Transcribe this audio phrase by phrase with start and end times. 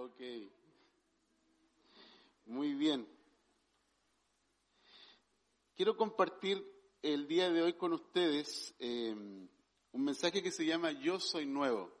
[0.00, 0.20] Ok.
[2.46, 3.04] Muy bien.
[5.74, 6.64] Quiero compartir
[7.02, 11.92] el día de hoy con ustedes eh, un mensaje que se llama Yo soy nuevo.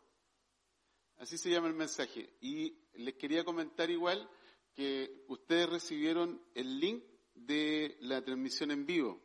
[1.16, 2.30] Así se llama el mensaje.
[2.40, 4.30] Y les quería comentar igual
[4.76, 7.02] que ustedes recibieron el link
[7.34, 9.20] de la transmisión en vivo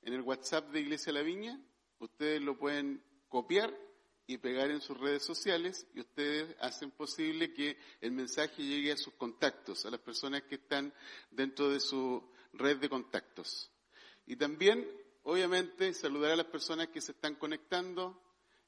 [0.00, 1.62] en el WhatsApp de Iglesia La Viña.
[1.98, 3.78] Ustedes lo pueden copiar
[4.26, 8.96] y pegar en sus redes sociales y ustedes hacen posible que el mensaje llegue a
[8.96, 10.94] sus contactos, a las personas que están
[11.30, 13.70] dentro de su red de contactos.
[14.26, 14.88] Y también,
[15.24, 18.18] obviamente, saludar a las personas que se están conectando.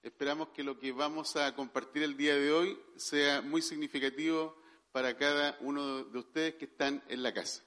[0.02, 4.60] Esperamos que lo que vamos a compartir el día de hoy sea muy significativo
[4.92, 7.64] para cada uno de ustedes que están en la casa.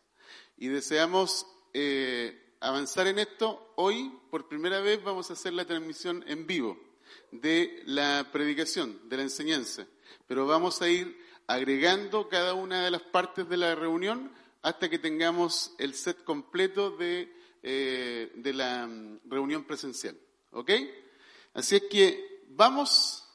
[0.58, 3.74] Y deseamos eh, avanzar en esto.
[3.78, 6.89] Hoy, por primera vez, vamos a hacer la transmisión en vivo
[7.32, 9.86] de la predicación, de la enseñanza.
[10.28, 15.00] Pero vamos a ir agregando cada una de las partes de la reunión hasta que
[15.00, 20.18] tengamos el set completo de, eh, de la mm, reunión presencial.
[20.52, 20.72] ¿Ok?
[21.54, 23.28] Así es que vamos.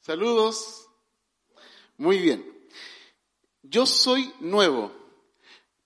[0.00, 0.88] Saludos.
[1.96, 2.68] Muy bien.
[3.62, 4.92] Yo soy nuevo.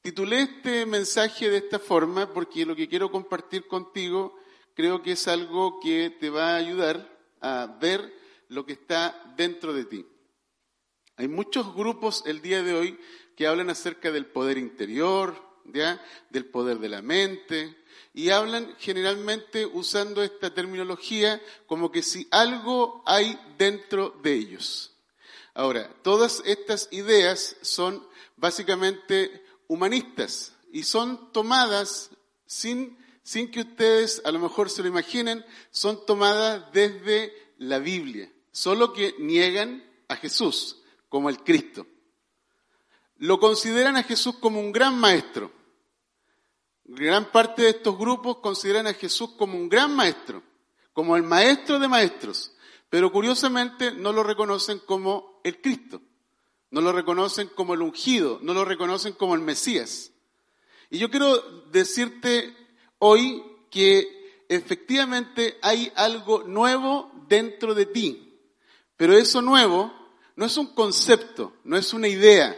[0.03, 4.37] Titulé este mensaje de esta forma porque lo que quiero compartir contigo
[4.75, 7.12] creo que es algo que te va a ayudar
[7.43, 8.13] a ver
[8.49, 10.07] lo que está dentro de ti.
[11.17, 12.99] Hay muchos grupos el día de hoy
[13.37, 16.03] que hablan acerca del poder interior, ¿ya?
[16.31, 17.77] del poder de la mente,
[18.15, 24.93] y hablan generalmente usando esta terminología como que si algo hay dentro de ellos.
[25.55, 32.11] Ahora, todas estas ideas son básicamente humanistas y son tomadas
[32.47, 38.33] sin sin que ustedes a lo mejor se lo imaginen, son tomadas desde la Biblia,
[38.51, 41.87] solo que niegan a Jesús como el Cristo.
[43.17, 45.53] Lo consideran a Jesús como un gran maestro.
[46.85, 50.43] Gran parte de estos grupos consideran a Jesús como un gran maestro,
[50.93, 52.53] como el maestro de maestros,
[52.91, 56.03] pero curiosamente no lo reconocen como el Cristo,
[56.71, 60.11] no lo reconocen como el ungido, no lo reconocen como el Mesías.
[60.91, 62.55] Y yo quiero decirte
[63.05, 68.39] hoy que efectivamente hay algo nuevo dentro de ti.
[68.97, 69.93] Pero eso nuevo
[70.37, 72.57] no es un concepto, no es una idea,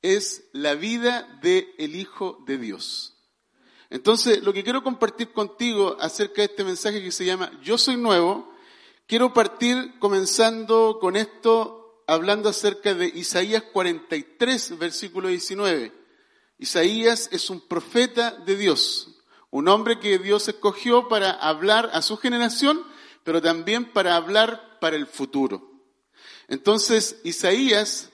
[0.00, 3.16] es la vida del Hijo de Dios.
[3.90, 7.96] Entonces, lo que quiero compartir contigo acerca de este mensaje que se llama Yo soy
[7.98, 8.50] nuevo,
[9.06, 15.92] quiero partir comenzando con esto hablando acerca de Isaías 43, versículo 19.
[16.58, 19.17] Isaías es un profeta de Dios,
[19.50, 22.84] un hombre que Dios escogió para hablar a su generación,
[23.24, 25.70] pero también para hablar para el futuro.
[26.48, 28.10] Entonces, Isaías,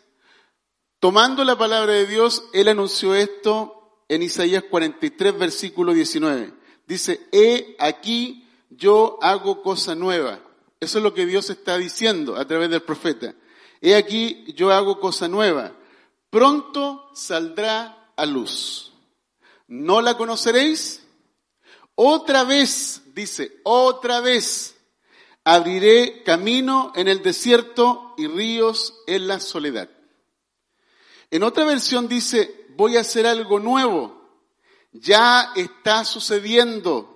[1.00, 6.52] tomando la palabra de Dios, él anunció esto en Isaías 43, versículo 19.
[6.86, 10.40] Dice, he aquí yo hago cosa nueva.
[10.80, 13.34] Eso es lo que Dios está diciendo a través del profeta.
[13.80, 15.72] He aquí yo hago cosa nueva.
[16.30, 18.92] Pronto saldrá a luz.
[19.68, 21.03] ¿No la conoceréis?
[21.94, 24.76] Otra vez, dice, otra vez,
[25.44, 29.88] abriré camino en el desierto y ríos en la soledad.
[31.30, 34.24] En otra versión dice, voy a hacer algo nuevo.
[34.92, 37.10] Ya está sucediendo.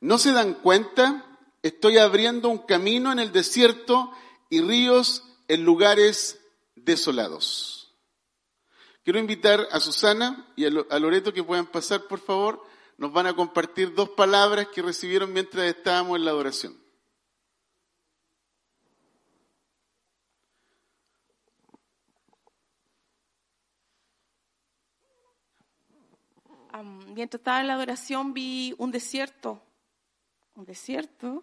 [0.00, 1.38] ¿No se dan cuenta?
[1.62, 4.12] Estoy abriendo un camino en el desierto
[4.48, 6.40] y ríos en lugares
[6.74, 7.94] desolados.
[9.04, 12.62] Quiero invitar a Susana y a Loreto que puedan pasar, por favor,
[13.00, 16.78] nos van a compartir dos palabras que recibieron mientras estábamos en la adoración.
[27.14, 29.62] mientras estaba en la adoración vi un desierto,
[30.54, 31.42] un desierto,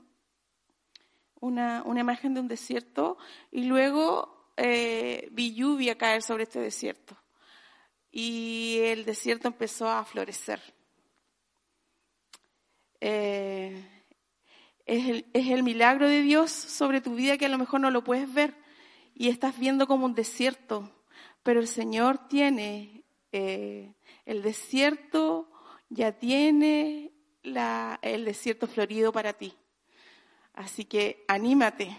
[1.40, 3.17] una, imagen de un desierto
[3.51, 7.17] y luego eh, vi lluvia caer sobre este desierto
[8.11, 10.77] y el desierto empezó a florecer.
[13.02, 13.84] Eh,
[14.85, 18.34] es, el, milagro de Dios sobre tu vida que a lo mejor no lo puedes
[18.34, 18.55] ver
[19.14, 20.90] y estás viendo como un desierto,
[21.44, 23.94] pero el Señor tiene eh,
[24.26, 25.52] el desierto,
[25.90, 27.11] ya tiene
[27.44, 29.53] la, el desierto florido para ti.
[30.53, 31.96] Así que anímate.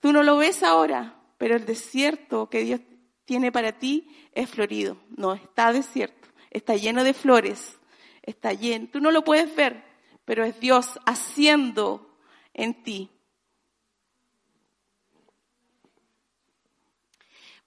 [0.00, 2.80] Tú no lo ves ahora, pero el desierto que Dios
[3.24, 7.78] tiene para ti es florido, no está desierto, está lleno de flores,
[8.22, 8.88] está lleno.
[8.92, 9.82] Tú no lo puedes ver,
[10.24, 12.18] pero es Dios haciendo
[12.54, 13.10] en ti.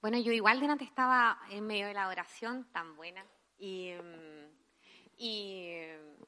[0.02, 3.26] Bueno, yo igual delante estaba en medio de la oración tan buena
[3.58, 3.92] y,
[5.18, 5.80] y,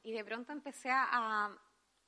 [0.02, 1.56] de pronto empecé a,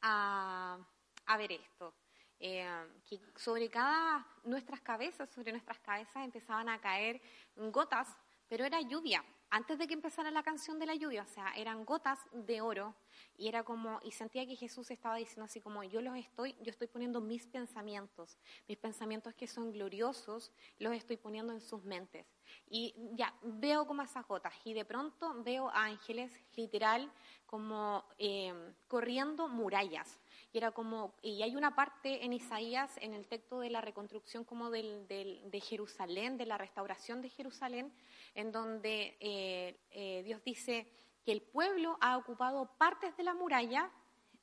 [0.03, 0.79] a,
[1.27, 1.95] a ver esto.
[2.43, 2.67] Eh,
[3.07, 7.21] que sobre cada nuestras cabezas, sobre nuestras cabezas empezaban a caer
[7.55, 8.09] gotas,
[8.51, 9.25] pero era lluvia.
[9.53, 12.95] Antes de que empezara la canción de la lluvia, o sea, eran gotas de oro
[13.37, 16.71] y era como y sentía que Jesús estaba diciendo así como yo los estoy, yo
[16.71, 18.39] estoy poniendo mis pensamientos,
[18.69, 22.27] mis pensamientos que son gloriosos, los estoy poniendo en sus mentes.
[22.69, 27.11] Y ya veo como esas gotas y de pronto veo ángeles literal
[27.47, 28.53] como eh,
[28.89, 30.19] corriendo murallas
[30.53, 34.45] y era como, y hay una parte en Isaías, en el texto de la reconstrucción
[34.45, 37.93] como del, de Jerusalén, de la restauración de Jerusalén,
[38.35, 40.89] en donde eh, eh, Dios dice
[41.25, 43.91] que el pueblo ha ocupado partes de la muralla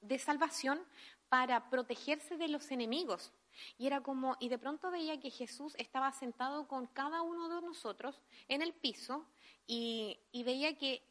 [0.01, 0.79] de salvación
[1.27, 3.33] para protegerse de los enemigos.
[3.77, 7.61] Y era como, y de pronto veía que Jesús estaba sentado con cada uno de
[7.65, 9.25] nosotros en el piso
[9.65, 11.03] y, y veía que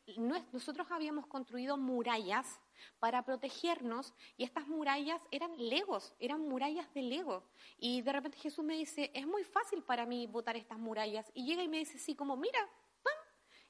[0.53, 2.61] nosotros habíamos construido murallas
[2.99, 7.45] para protegernos y estas murallas eran legos, eran murallas de lego.
[7.79, 11.31] Y de repente Jesús me dice, es muy fácil para mí botar estas murallas.
[11.35, 12.61] Y llega y me dice así como, mira,
[13.03, 13.15] ¡pam!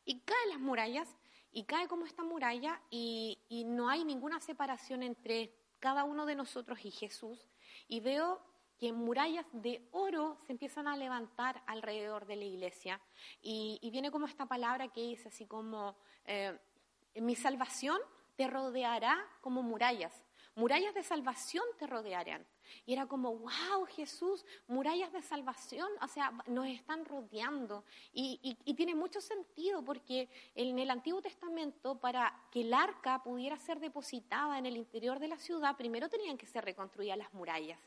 [0.05, 1.09] Y caen las murallas
[1.53, 6.35] y cae como esta muralla y, y no hay ninguna separación entre cada uno de
[6.35, 7.49] nosotros y Jesús.
[7.89, 8.43] Y veo
[8.79, 13.01] que murallas de oro se empiezan a levantar alrededor de la iglesia.
[13.41, 16.59] Y, viene como esta palabra que dice así como, eh,
[17.15, 17.99] mi salvación
[18.37, 20.13] te rodeará como murallas.
[20.55, 22.47] Murallas de salvación te rodearán.
[22.87, 27.85] Y era como, wow, Jesús, murallas de salvación, o sea, nos están rodeando.
[28.13, 33.81] Y, tiene mucho sentido porque en el Antiguo Testamento, para que el arca pudiera ser
[33.81, 37.79] depositada en el interior de la ciudad, primero tenían que ser reconstruidas las murallas.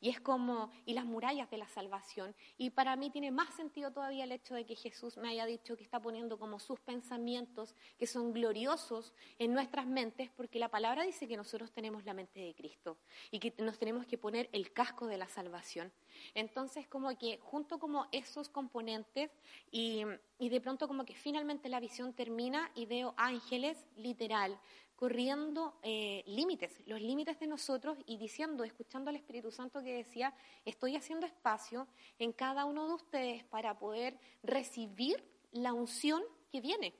[0.00, 2.34] Y es como, y las murallas de la salvación.
[2.58, 5.76] Y para mí tiene más sentido todavía el hecho de que Jesús me haya dicho
[5.76, 11.02] que está poniendo como sus pensamientos, que son gloriosos en nuestras mentes, porque la palabra
[11.02, 12.98] dice que nosotros tenemos la mente de Cristo
[13.30, 15.92] y que nos tenemos que poner el casco de la salvación.
[16.34, 19.30] Entonces, como que junto como esos componentes
[19.70, 20.02] y,
[20.38, 24.58] y de pronto como que finalmente la visión termina y veo ángeles, literal,
[25.02, 30.32] corriendo eh, límites, los límites de nosotros y diciendo, escuchando al Espíritu Santo que decía,
[30.64, 31.88] estoy haciendo espacio
[32.20, 35.20] en cada uno de ustedes para poder recibir
[35.50, 36.22] la unción
[36.52, 36.94] que viene.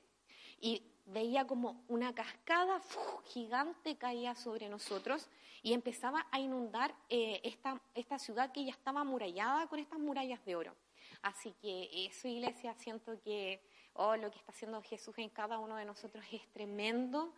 [0.59, 2.81] Y veía como una cascada
[3.23, 5.29] gigante caía sobre nosotros
[5.61, 10.43] y empezaba a inundar eh, esta, esta ciudad que ya estaba amurallada con estas murallas
[10.43, 10.75] de oro.
[11.21, 13.61] Así que eso, iglesia, siento que
[13.93, 17.33] oh, lo que está haciendo Jesús en cada uno de nosotros es tremendo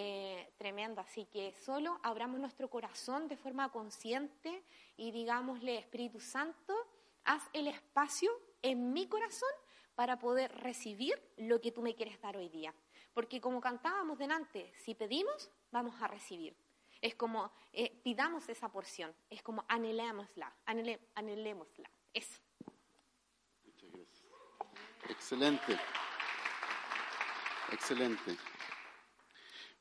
[0.00, 1.00] eh, tremendo.
[1.00, 4.62] Así que solo abramos nuestro corazón de forma consciente
[4.96, 6.72] y digámosle, Espíritu Santo,
[7.24, 8.30] haz el espacio
[8.62, 9.48] en mi corazón
[9.96, 12.72] para poder recibir lo que tú me quieres dar hoy día.
[13.12, 16.56] Porque como cantábamos delante, si pedimos, vamos a recibir.
[17.00, 20.54] Es como eh, pidamos esa porción, es como anhelémosla,
[21.16, 21.90] anhelémosla.
[22.14, 22.40] Eso.
[23.64, 24.24] Muchas gracias.
[25.08, 25.76] Excelente.
[27.72, 28.57] Excelente.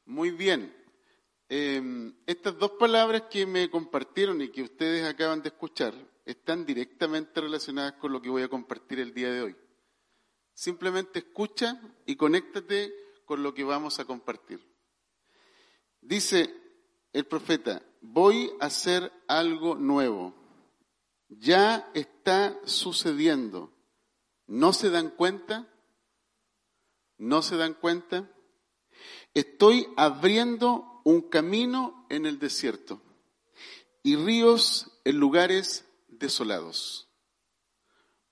[0.07, 0.74] Muy bien.
[1.50, 5.94] Em, estas dos palabras que me compartieron y que ustedes acaban de escuchar
[6.24, 9.56] están directamente relacionadas con lo que voy a compartir el día de hoy.
[10.54, 12.94] Simplemente escucha y conéctate
[13.26, 14.66] con lo que vamos a compartir.
[15.99, 16.56] Dice
[17.11, 20.33] el profeta, voy a hacer algo nuevo.
[21.28, 23.73] Ya está sucediendo.
[24.45, 25.68] ¿No se dan cuenta?
[27.18, 28.31] ¿No se dan cuenta?
[29.33, 33.01] Estoy abriendo un camino en el desierto
[34.04, 37.07] y ríos en lugares desolados.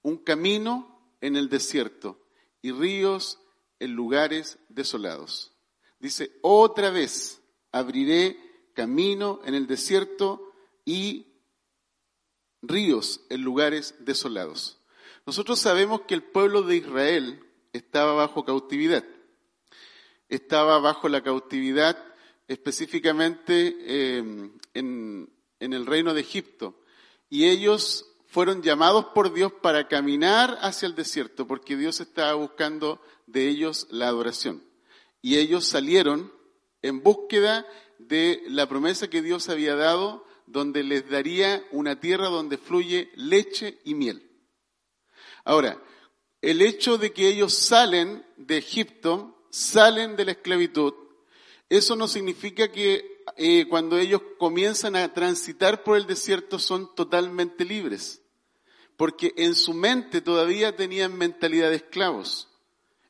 [0.01, 2.19] Un camino en el desierto
[2.61, 3.39] y ríos
[3.79, 5.53] en lugares desolados.
[5.99, 7.41] Dice, otra vez
[7.71, 8.37] abriré
[8.73, 10.53] camino en el desierto
[10.83, 11.27] y
[12.61, 14.79] ríos en lugares desolados.
[15.25, 17.43] Nosotros sabemos que el pueblo de Israel
[17.73, 19.03] estaba bajo cautividad
[20.29, 21.97] estaba bajo la cautividad
[22.47, 25.29] específicamente eh, en,
[25.59, 26.79] en el reino de Egipto.
[27.29, 33.01] Y ellos fueron llamados por Dios para caminar hacia el desierto, porque Dios estaba buscando
[33.27, 34.63] de ellos la adoración.
[35.21, 36.31] Y ellos salieron
[36.81, 37.65] en búsqueda
[37.97, 43.79] de la promesa que Dios había dado, donde les daría una tierra donde fluye leche
[43.83, 44.29] y miel.
[45.43, 45.81] Ahora,
[46.41, 50.93] el hecho de que ellos salen de Egipto salen de la esclavitud,
[51.69, 57.63] eso no significa que eh, cuando ellos comienzan a transitar por el desierto son totalmente
[57.63, 58.21] libres.
[58.97, 62.47] porque en su mente todavía tenían mentalidad de esclavos.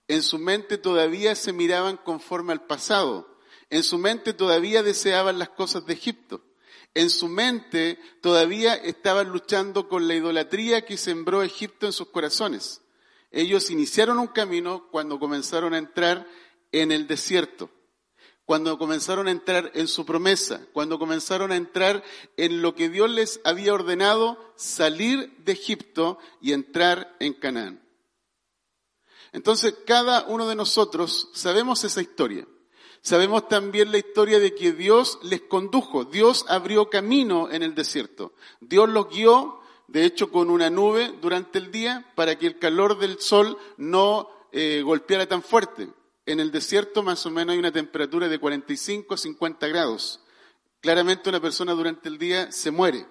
[0.07, 3.37] En su mente todavía se miraban conforme al pasado.
[3.69, 6.41] En su mente todavía deseaban las cosas de Egipto.
[6.95, 12.81] En su mente todavía estaban luchando con la idolatría que sembró Egipto en sus corazones.
[13.35, 16.27] Ellos iniciaron un camino cuando comenzaron a entrar
[16.71, 17.69] en el desierto
[18.45, 22.03] cuando comenzaron a entrar en su promesa, cuando comenzaron a entrar
[22.37, 27.83] en lo que Dios les había ordenado, salir de Egipto y entrar en Canaán.
[29.33, 32.47] Entonces, cada uno de nosotros sabemos esa historia.
[33.01, 38.33] Sabemos también la historia de que Dios les condujo, Dios abrió camino en el desierto.
[38.61, 42.97] Dios los guió, de hecho, con una nube durante el día para que el calor
[42.97, 45.89] del sol no eh, golpeara tan fuerte.
[46.25, 50.21] En el desierto más o menos hay una temperatura de 45 a 50 grados.
[50.81, 53.05] Claramente una persona durante el día se muere.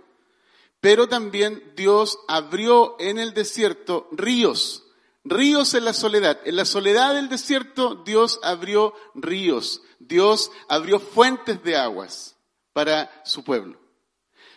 [0.81, 4.85] Pero también Dios abrió en el desierto ríos,
[5.23, 6.41] ríos en la soledad.
[6.45, 12.37] En la soledad del desierto Dios abrió ríos, Dios abrió fuentes de aguas
[12.73, 13.84] para su pueblo.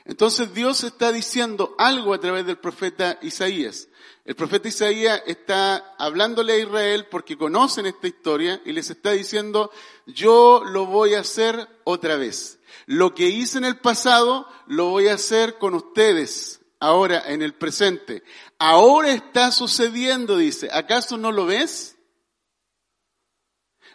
[0.08, 3.90] Entonces Dios está diciendo algo a través del profeta Isaías.
[4.24, 9.70] El profeta Isaías está hablándole a Israel porque conocen esta historia y les está diciendo,
[10.06, 12.58] yo lo voy a hacer otra vez.
[12.86, 17.54] Lo que hice en el pasado, lo voy a hacer con ustedes, ahora en el
[17.54, 18.24] presente.
[18.60, 20.70] Ahora está sucediendo, dice.
[20.72, 21.97] ¿Acaso no lo ves?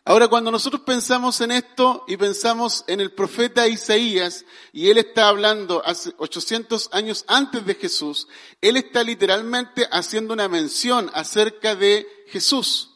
[0.05, 5.29] Ahora, cuando nosotros pensamos en esto y pensamos en el profeta Isaías, y él está
[5.29, 8.27] hablando hace 800 años antes de Jesús,
[8.61, 12.91] él está literalmente haciendo una mención acerca de Jesús.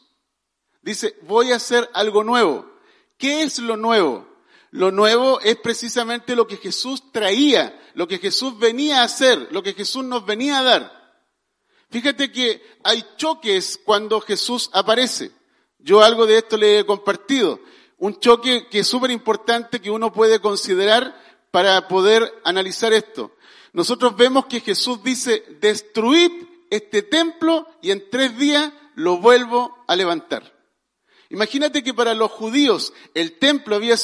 [0.81, 2.69] Dice, voy a hacer algo nuevo.
[3.17, 4.27] ¿Qué es lo nuevo?
[4.71, 9.63] Lo nuevo es precisamente lo que Jesús traía, lo que Jesús venía a hacer, lo
[9.63, 10.97] que Jesús nos venía a dar.
[11.89, 15.31] Fíjate que hay choques cuando Jesús aparece.
[15.79, 17.59] Yo algo de esto le he compartido.
[17.97, 21.19] Un choque que es súper importante que uno puede considerar
[21.51, 23.31] para poder analizar esto.
[23.73, 26.31] Nosotros vemos que Jesús dice, destruid
[26.69, 30.57] este templo y en tres días lo vuelvo a levantar.
[31.29, 33.97] Imagínate que para los judíos el templo había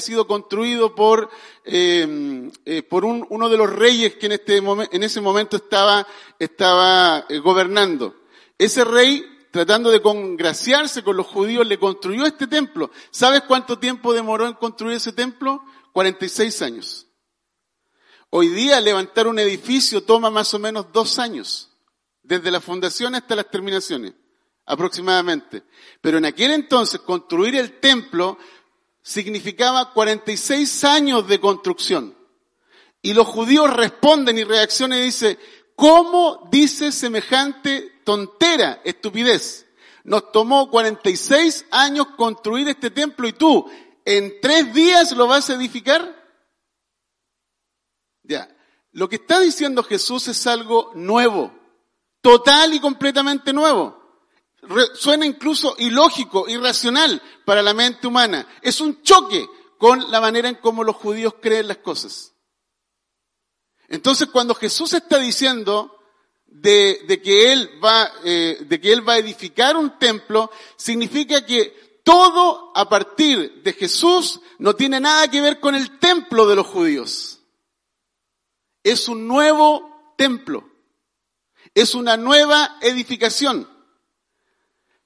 [0.00, 1.30] sido, construido por,
[1.64, 6.06] eh, eh, uno de los reyes que en, este en ese momento estaba,
[6.38, 8.14] estaba eh, gobernando.
[8.58, 12.90] Ese rey tratando de congraciarse con los judíos, le construyó este templo.
[13.10, 15.62] ¿Sabes cuánto tiempo demoró en construir ese templo?
[15.92, 17.06] 46 años.
[18.30, 21.70] Hoy día levantar un edificio toma más o menos dos años,
[22.22, 24.14] desde la fundación hasta las terminaciones,
[24.66, 25.64] aproximadamente.
[26.00, 28.38] Pero en aquel entonces construir el templo
[29.02, 32.16] significaba 46 años de construcción.
[33.02, 35.36] Y los judíos responden y reaccionan y dicen,
[35.74, 39.66] ¿cómo dice semejante tontera, estupidez.
[40.04, 43.70] Nos tomó 46 años construir este templo y tú,
[44.04, 46.16] ¿en tres días lo vas a edificar?
[48.22, 48.48] Ya.
[48.92, 51.52] Lo que está diciendo Jesús es algo nuevo,
[52.20, 53.98] total y completamente nuevo.
[54.94, 58.46] suena incluso ilógico, irracional para la mente humana.
[58.62, 59.46] Es un choque
[59.78, 62.34] con la manera en cómo los judíos creen las cosas.
[63.88, 65.99] Entonces cuando Jesús está diciendo,
[66.50, 72.00] de, que él va, eh, de que él va a edificar un templo, significa que
[72.04, 76.66] todo a partir de Jesús no tiene nada que ver con el templo de los
[76.66, 77.40] judíos.
[78.82, 80.68] Es un nuevo templo.
[81.74, 83.68] Es una nueva edificación.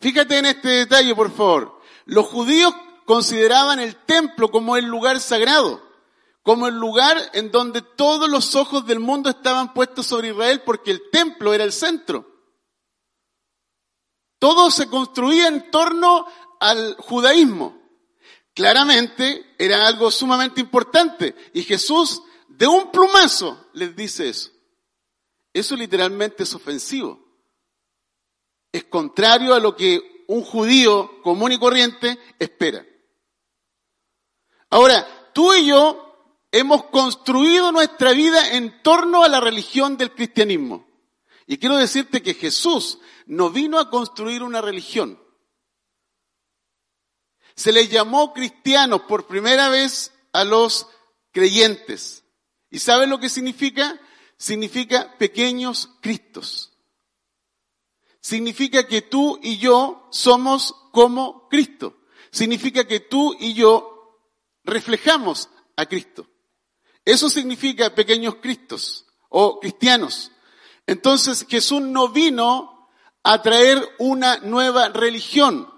[0.01, 1.81] Fíjate en este detalle, por favor.
[2.07, 2.75] Los judíos
[3.05, 5.84] consideraban el templo como el lugar sagrado
[6.45, 10.91] como el lugar en donde todos los ojos del mundo estaban puestos sobre Israel porque
[10.91, 12.31] el templo era el centro.
[14.39, 16.27] Todo se construía en torno
[16.61, 17.81] al judaísmo.
[18.53, 24.51] Claramente era algo sumamente importante y Jesús de un plumazo les dice eso.
[25.55, 27.25] Eso literalmente es ofensivo.
[28.71, 32.85] Es contrario a lo que un judío común y corriente espera.
[34.69, 36.04] Ahora, tú y yo
[36.55, 40.87] hemos construido nuestra vida en torno a la religión del cristianismo.
[41.49, 45.21] Y quiero decirte que Jesús no vino a construir una religión.
[47.57, 50.87] Se les llamó cristianos por primera vez a los
[51.33, 52.25] creyentes.
[52.71, 54.01] ¿Y saben lo que significa?
[54.37, 56.73] Significa pequeños Cristos.
[58.21, 61.99] Significa que tú y yo somos como Cristo.
[62.31, 64.21] Significa que tú y yo
[64.63, 66.29] reflejamos a Cristo.
[67.05, 70.31] Eso significa pequeños cristos o cristianos.
[70.87, 72.89] Entonces Jesús no vino
[73.23, 75.69] a traer una nueva religión.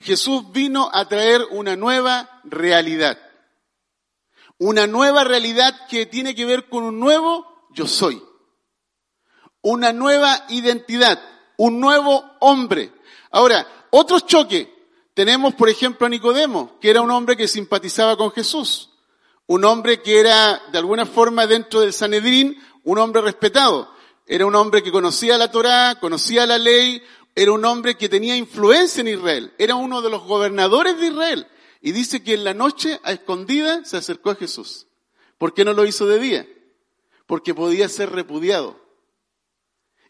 [0.00, 3.18] Jesús vino a traer una nueva realidad.
[4.58, 8.22] Una nueva realidad que tiene que ver con un nuevo yo soy.
[9.62, 11.20] Una nueva identidad.
[11.56, 12.92] Un nuevo hombre.
[13.30, 14.72] Ahora, otro choque.
[15.14, 18.93] Tenemos, por ejemplo, a Nicodemo, que era un hombre que simpatizaba con Jesús.
[19.46, 23.92] Un hombre que era, de alguna forma, dentro del Sanedrín, un hombre respetado.
[24.26, 27.02] Era un hombre que conocía la Torá, conocía la ley,
[27.34, 29.52] era un hombre que tenía influencia en Israel.
[29.58, 31.46] Era uno de los gobernadores de Israel.
[31.80, 34.86] Y dice que en la noche, a escondida, se acercó a Jesús.
[35.36, 36.48] ¿Por qué no lo hizo de día?
[37.26, 38.80] Porque podía ser repudiado.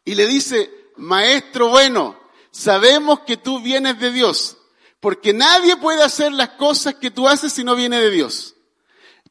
[0.04, 2.16] Y le dice, maestro bueno,
[2.50, 4.58] sabemos que tú vienes de Dios,
[5.00, 8.53] porque nadie puede hacer las cosas que tú haces si no viene de Dios.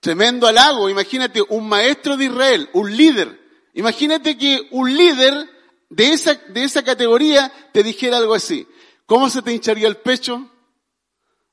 [0.03, 3.39] Tremendo halago, imagínate, un maestro de Israel, un líder.
[3.74, 5.50] Imagínate que un líder
[5.89, 8.67] de esa, de esa categoría te dijera algo así.
[9.05, 10.51] ¿Cómo se te hincharía el pecho?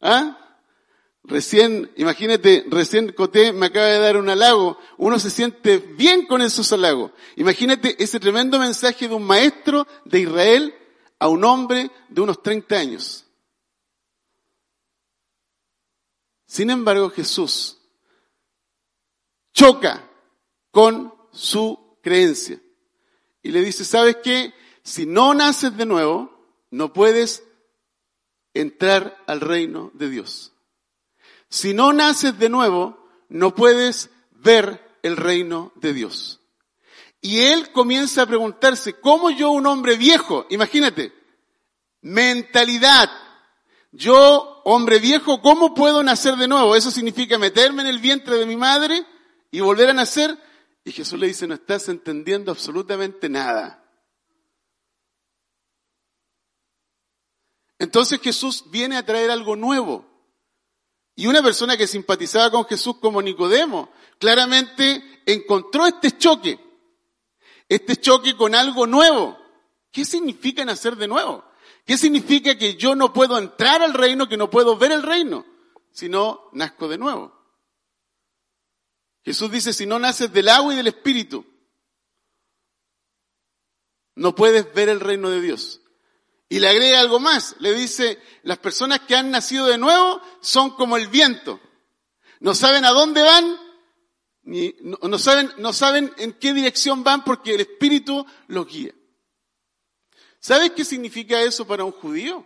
[0.00, 0.36] ¿Ah?
[1.22, 4.76] Recién, imagínate, recién Coté me acaba de dar un halago.
[4.98, 7.12] Uno se siente bien con esos halagos.
[7.36, 10.74] Imagínate ese tremendo mensaje de un maestro de Israel
[11.20, 13.24] a un hombre de unos 30 años.
[16.48, 17.76] Sin embargo, Jesús
[19.60, 20.08] choca
[20.70, 22.58] con su creencia
[23.42, 24.54] y le dice, ¿sabes qué?
[24.82, 26.32] Si no naces de nuevo,
[26.70, 27.44] no puedes
[28.54, 30.52] entrar al reino de Dios.
[31.50, 36.40] Si no naces de nuevo, no puedes ver el reino de Dios.
[37.20, 40.46] Y él comienza a preguntarse, ¿cómo yo un hombre viejo?
[40.48, 41.12] Imagínate,
[42.00, 43.10] mentalidad.
[43.92, 46.76] Yo, hombre viejo, ¿cómo puedo nacer de nuevo?
[46.76, 49.04] Eso significa meterme en el vientre de mi madre
[49.50, 50.38] y volver a nacer.
[50.84, 53.84] Y Jesús le dice, no estás entendiendo absolutamente nada.
[57.78, 60.06] Entonces Jesús viene a traer algo nuevo.
[61.16, 66.58] Y una persona que simpatizaba con Jesús como Nicodemo, claramente encontró este choque,
[67.68, 69.38] este choque con algo nuevo.
[69.90, 71.44] ¿Qué significa nacer de nuevo?
[71.84, 75.44] ¿Qué significa que yo no puedo entrar al reino, que no puedo ver el reino,
[75.90, 77.39] si no nazco de nuevo?
[79.24, 81.44] Jesús dice, si no naces del agua y del espíritu,
[84.14, 85.80] no puedes ver el reino de Dios.
[86.48, 90.70] Y le agrega algo más, le dice, las personas que han nacido de nuevo son
[90.70, 91.60] como el viento.
[92.40, 93.56] No saben a dónde van,
[94.42, 98.92] ni, no, saben, no saben en qué dirección van porque el Espíritu los guía.
[100.40, 102.44] ¿Sabes qué significa eso para un judío?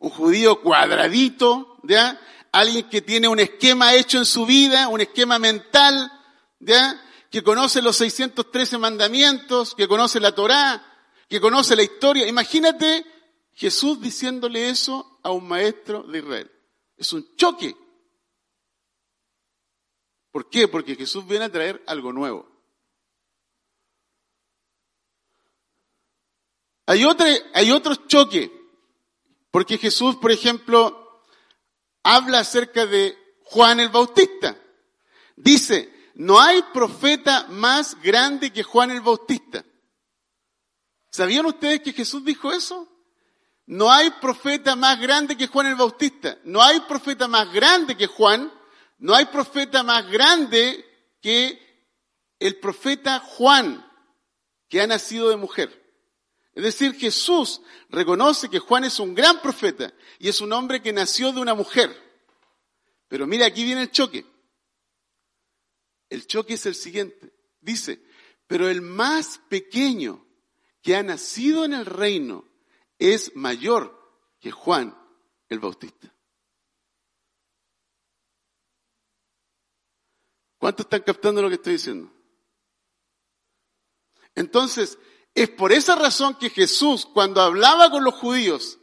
[0.00, 2.20] Un judío cuadradito, ¿ya?
[2.52, 6.12] Alguien que tiene un esquema hecho en su vida, un esquema mental,
[6.60, 7.02] ¿ya?
[7.30, 10.84] Que conoce los 613 mandamientos, que conoce la Torá,
[11.28, 12.26] que conoce la historia.
[12.26, 13.04] Imagínate
[13.52, 16.50] Jesús diciéndole eso a un maestro de Israel.
[16.96, 17.76] Es un choque.
[20.30, 20.68] ¿Por qué?
[20.68, 22.46] Porque Jesús viene a traer algo nuevo.
[26.86, 28.52] Hay, otro, hay otro choque,
[29.50, 31.24] porque Jesús, por ejemplo,
[32.04, 34.56] habla acerca de Juan el Bautista.
[35.34, 39.62] Dice, no hay profeta más grande que Juan el Bautista.
[41.10, 42.88] ¿Sabían ustedes que Jesús dijo eso?
[43.66, 46.38] No hay profeta más grande que Juan el Bautista.
[46.44, 48.50] No hay profeta más grande que Juan.
[48.98, 50.86] No hay profeta más grande
[51.20, 51.60] que
[52.38, 53.86] el profeta Juan,
[54.70, 55.84] que ha nacido de mujer.
[56.54, 60.94] Es decir, Jesús reconoce que Juan es un gran profeta y es un hombre que
[60.94, 61.94] nació de una mujer.
[63.06, 64.24] Pero mira, aquí viene el choque.
[66.08, 67.32] El choque es el siguiente.
[67.60, 68.02] Dice,
[68.46, 70.24] pero el más pequeño
[70.82, 72.44] que ha nacido en el reino
[72.98, 73.96] es mayor
[74.40, 74.96] que Juan
[75.48, 76.12] el Bautista.
[80.58, 82.12] ¿Cuántos están captando lo que estoy diciendo?
[84.34, 84.98] Entonces,
[85.34, 88.78] es por esa razón que Jesús, cuando hablaba con los judíos,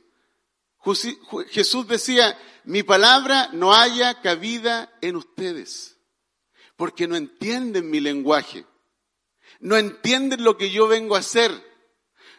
[1.50, 5.93] Jesús decía, mi palabra no haya cabida en ustedes,
[6.84, 8.68] porque no entienden mi lenguaje,
[9.62, 11.50] no entienden lo que yo vengo a hacer,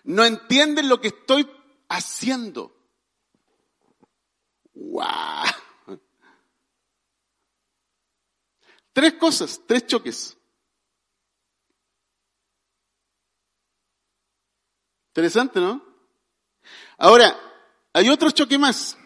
[0.02, 1.50] no entienden lo que estoy
[1.88, 2.76] haciendo.
[4.74, 5.46] ¡Wow!
[8.92, 10.36] Tres cosas, tres choques.
[15.08, 15.82] Interesante, ¿no?
[16.98, 17.34] Ahora,
[17.94, 18.98] hay otro choque más.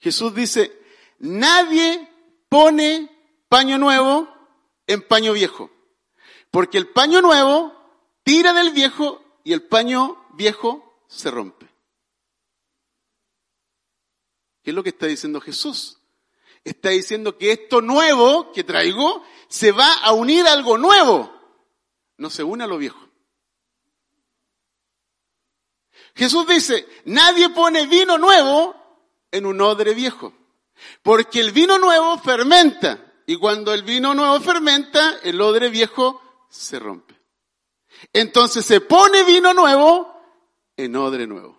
[0.00, 0.76] Jesús dice,
[1.20, 2.08] nadie
[2.48, 3.11] pone
[3.52, 4.34] paño nuevo
[4.86, 5.70] en paño viejo,
[6.50, 7.74] porque el paño nuevo
[8.22, 11.68] tira del viejo y el paño viejo se rompe.
[14.62, 15.98] ¿Qué es lo que está diciendo Jesús?
[16.64, 21.30] Está diciendo que esto nuevo que traigo se va a unir a algo nuevo.
[22.16, 23.06] No se une a lo viejo.
[26.14, 28.74] Jesús dice, nadie pone vino nuevo
[29.30, 30.32] en un odre viejo.
[31.02, 33.11] Porque el vino nuevo fermenta.
[33.32, 37.18] Y cuando el vino nuevo fermenta, el odre viejo se rompe.
[38.12, 40.14] Entonces se pone vino nuevo
[40.76, 41.58] en odre nuevo.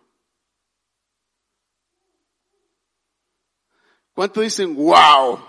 [4.14, 5.44] ¿Cuántos dicen, wow?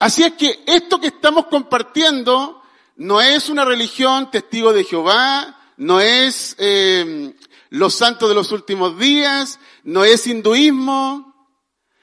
[0.00, 2.60] Así es que esto que estamos compartiendo
[2.96, 7.36] no es una religión testigo de Jehová, no es eh,
[7.70, 11.31] los santos de los últimos días, no es hinduismo,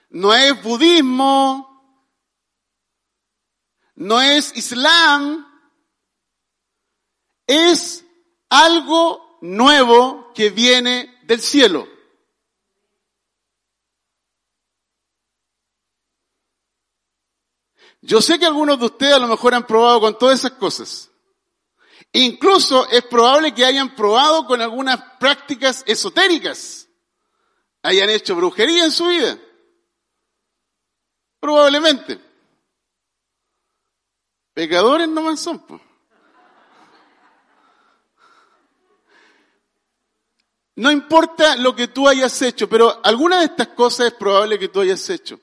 [0.10, 1.65] no es budismo,
[3.95, 5.45] no es islam,
[7.45, 8.06] es
[8.50, 11.88] algo nuevo que viene del cielo.
[18.02, 21.12] Yo sé que algunos de ustedes a lo mejor han probado con todas esas cosas.
[22.13, 26.88] Incluso es probable que hayan probado con algunas prácticas esotéricas.
[27.84, 29.38] Hayan hecho brujería en su vida.
[31.39, 32.19] Probablemente.
[34.54, 35.63] Pecadores no más son.
[40.75, 44.69] No importa lo que tú hayas hecho, pero alguna de estas cosas es probable que
[44.69, 45.39] tú hayas hecho.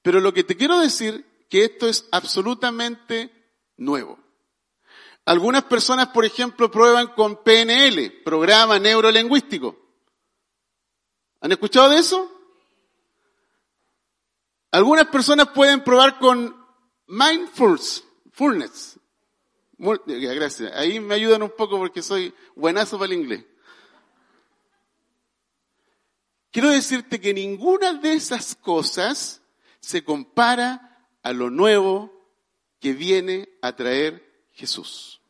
[0.00, 3.32] Pero lo que te quiero decir que esto es absolutamente
[3.76, 4.18] nuevo.
[5.24, 9.76] Algunas personas, por ejemplo, prueban con PNL, programa neurolingüístico.
[11.40, 12.37] ¿Han escuchado de eso?
[14.70, 16.54] Algunas personas pueden probar con
[17.06, 18.04] mindfulness.
[19.78, 20.72] Gracias.
[20.74, 23.44] Ahí me ayudan un poco porque soy buenazo para el inglés.
[26.50, 29.42] Quiero decirte que ninguna de esas cosas
[29.80, 32.12] se compara a lo nuevo
[32.80, 35.20] que viene a traer Jesús.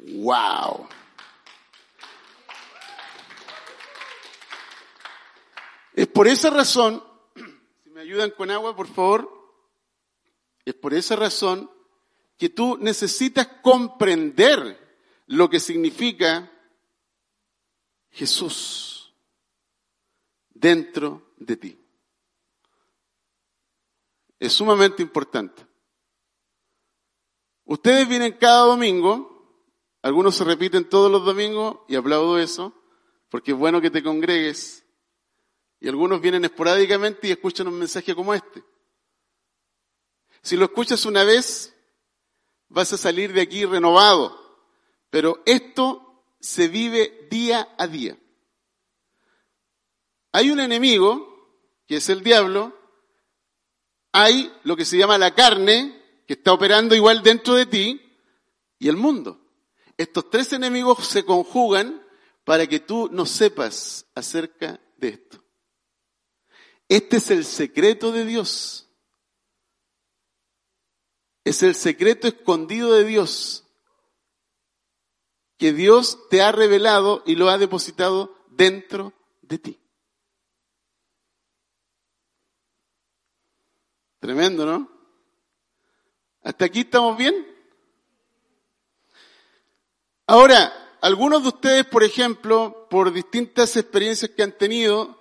[0.00, 0.88] Wow.
[5.98, 7.02] Es por esa razón,
[7.82, 9.28] si me ayudan con agua, por favor,
[10.64, 11.68] es por esa razón
[12.36, 14.78] que tú necesitas comprender
[15.26, 16.52] lo que significa
[18.10, 19.12] Jesús
[20.50, 21.78] dentro de ti.
[24.38, 25.66] Es sumamente importante.
[27.64, 29.66] Ustedes vienen cada domingo,
[30.02, 32.72] algunos se repiten todos los domingos y aplaudo eso,
[33.30, 34.84] porque es bueno que te congregues.
[35.80, 38.64] Y algunos vienen esporádicamente y escuchan un mensaje como este.
[40.42, 41.74] Si lo escuchas una vez,
[42.68, 44.36] vas a salir de aquí renovado.
[45.10, 48.18] Pero esto se vive día a día.
[50.32, 52.76] Hay un enemigo, que es el diablo,
[54.12, 58.00] hay lo que se llama la carne, que está operando igual dentro de ti,
[58.78, 59.40] y el mundo.
[59.96, 62.06] Estos tres enemigos se conjugan
[62.44, 65.42] para que tú no sepas acerca de esto.
[66.88, 68.88] Este es el secreto de Dios.
[71.44, 73.64] Es el secreto escondido de Dios
[75.58, 79.80] que Dios te ha revelado y lo ha depositado dentro de ti.
[84.20, 84.90] Tremendo, ¿no?
[86.42, 87.46] ¿Hasta aquí estamos bien?
[90.26, 95.17] Ahora, algunos de ustedes, por ejemplo, por distintas experiencias que han tenido,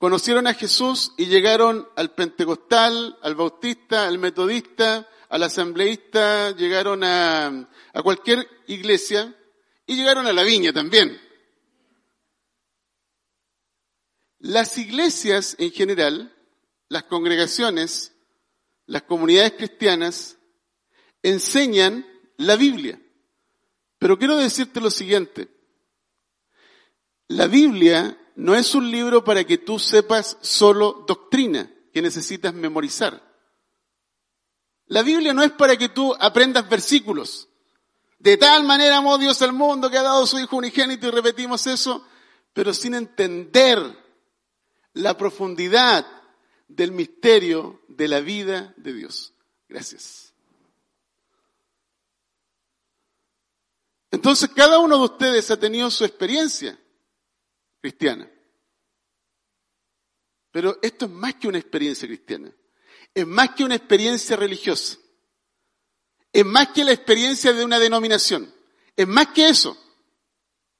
[0.00, 7.68] conocieron a Jesús y llegaron al pentecostal, al bautista, al metodista, al asambleísta, llegaron a,
[7.92, 9.36] a cualquier iglesia
[9.84, 11.20] y llegaron a la viña también.
[14.38, 16.34] Las iglesias en general,
[16.88, 18.14] las congregaciones,
[18.86, 20.38] las comunidades cristianas
[21.22, 22.06] enseñan
[22.38, 22.98] la Biblia.
[23.98, 25.48] Pero quiero decirte lo siguiente.
[27.28, 33.22] La Biblia no es un libro para que tú sepas solo doctrina que necesitas memorizar.
[34.86, 37.48] La Biblia no es para que tú aprendas versículos.
[38.18, 41.66] De tal manera amó Dios al mundo que ha dado su Hijo unigénito y repetimos
[41.66, 42.06] eso,
[42.52, 43.96] pero sin entender
[44.94, 46.06] la profundidad
[46.68, 49.32] del misterio de la vida de Dios.
[49.68, 50.34] Gracias.
[54.10, 56.78] Entonces cada uno de ustedes ha tenido su experiencia
[57.80, 58.30] cristiana.
[60.50, 62.52] Pero esto es más que una experiencia cristiana.
[63.14, 64.98] Es más que una experiencia religiosa.
[66.32, 68.52] Es más que la experiencia de una denominación.
[68.96, 69.76] Es más que eso.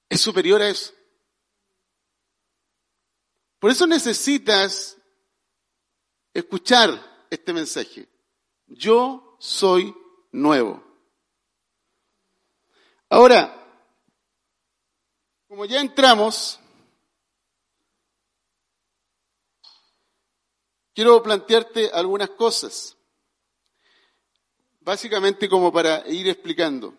[0.08, 0.92] Es superior a eso.
[3.58, 4.96] Por eso necesitas
[6.32, 8.08] escuchar este mensaje.
[8.66, 9.94] Yo soy
[10.32, 10.82] nuevo.
[13.08, 13.56] Ahora,
[15.48, 16.60] como ya entramos,
[20.94, 22.96] quiero plantearte algunas cosas,
[24.80, 26.94] básicamente como para ir explicando.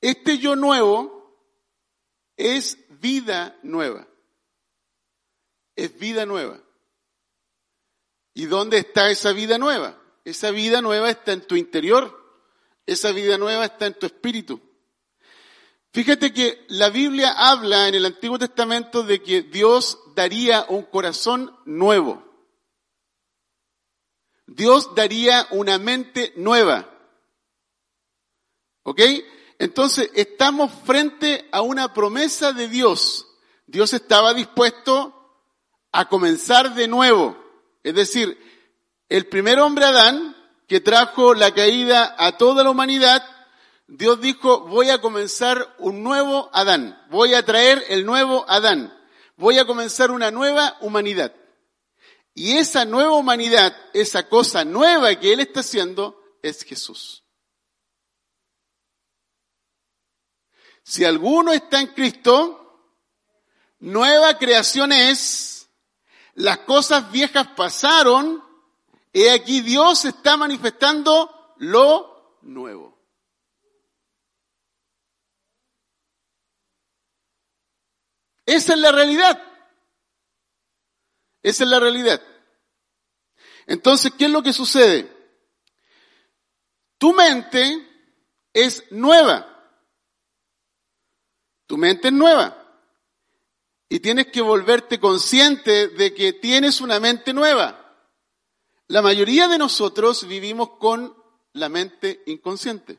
[0.00, 1.36] Este yo nuevo
[2.36, 4.08] es vida nueva,
[5.76, 6.60] es vida nueva.
[8.32, 10.00] ¿Y dónde está esa vida nueva?
[10.24, 12.16] Esa vida nueva está en tu interior,
[12.86, 14.60] esa vida nueva está en tu espíritu.
[15.92, 21.56] Fíjate que la Biblia habla en el Antiguo Testamento de que Dios daría un corazón
[21.64, 22.29] nuevo.
[24.52, 26.90] Dios daría una mente nueva.
[28.82, 29.00] ¿Ok?
[29.60, 33.28] Entonces, estamos frente a una promesa de Dios.
[33.66, 35.14] Dios estaba dispuesto
[35.92, 37.38] a comenzar de nuevo.
[37.84, 38.36] Es decir,
[39.08, 40.36] el primer hombre Adán,
[40.66, 43.22] que trajo la caída a toda la humanidad,
[43.86, 48.92] Dios dijo, voy a comenzar un nuevo Adán, voy a traer el nuevo Adán,
[49.36, 51.32] voy a comenzar una nueva humanidad.
[52.40, 57.22] Y esa nueva humanidad, esa cosa nueva que Él está haciendo, es Jesús.
[60.82, 62.96] Si alguno está en Cristo,
[63.80, 65.68] nueva creación es,
[66.32, 68.42] las cosas viejas pasaron,
[69.12, 72.98] y aquí Dios está manifestando lo nuevo.
[78.46, 79.38] Esa es la realidad.
[81.42, 82.29] Esa es la realidad.
[83.70, 85.08] Entonces, ¿qué es lo que sucede?
[86.98, 87.86] Tu mente
[88.52, 89.46] es nueva.
[91.68, 92.56] Tu mente es nueva.
[93.88, 97.96] Y tienes que volverte consciente de que tienes una mente nueva.
[98.88, 101.14] La mayoría de nosotros vivimos con
[101.52, 102.98] la mente inconsciente.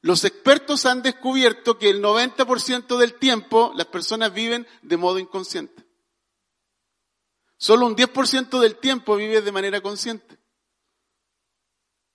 [0.00, 5.83] Los expertos han descubierto que el 90% del tiempo las personas viven de modo inconsciente.
[7.56, 10.38] Solo un 10% del tiempo vive de manera consciente.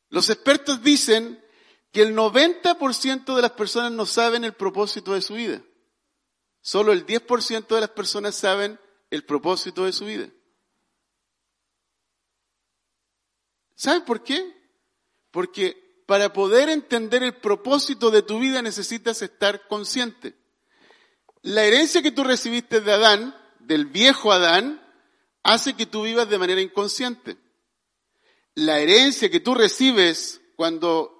[0.10, 1.43] Los expertos dicen
[1.91, 5.62] que el 90% de las personas no saben el propósito de su vida.
[6.62, 10.30] Solo el 10% de las personas saben el propósito de su vida.
[13.75, 14.56] ¿Saben por qué?
[15.32, 20.36] Porque para poder entender el propósito de tu vida necesitas estar consciente.
[21.41, 24.86] La herencia que tú recibiste de Adán, del viejo Adán,
[25.43, 27.38] hace que tú vivas de manera inconsciente.
[28.56, 31.19] La herencia que tú recibes cuando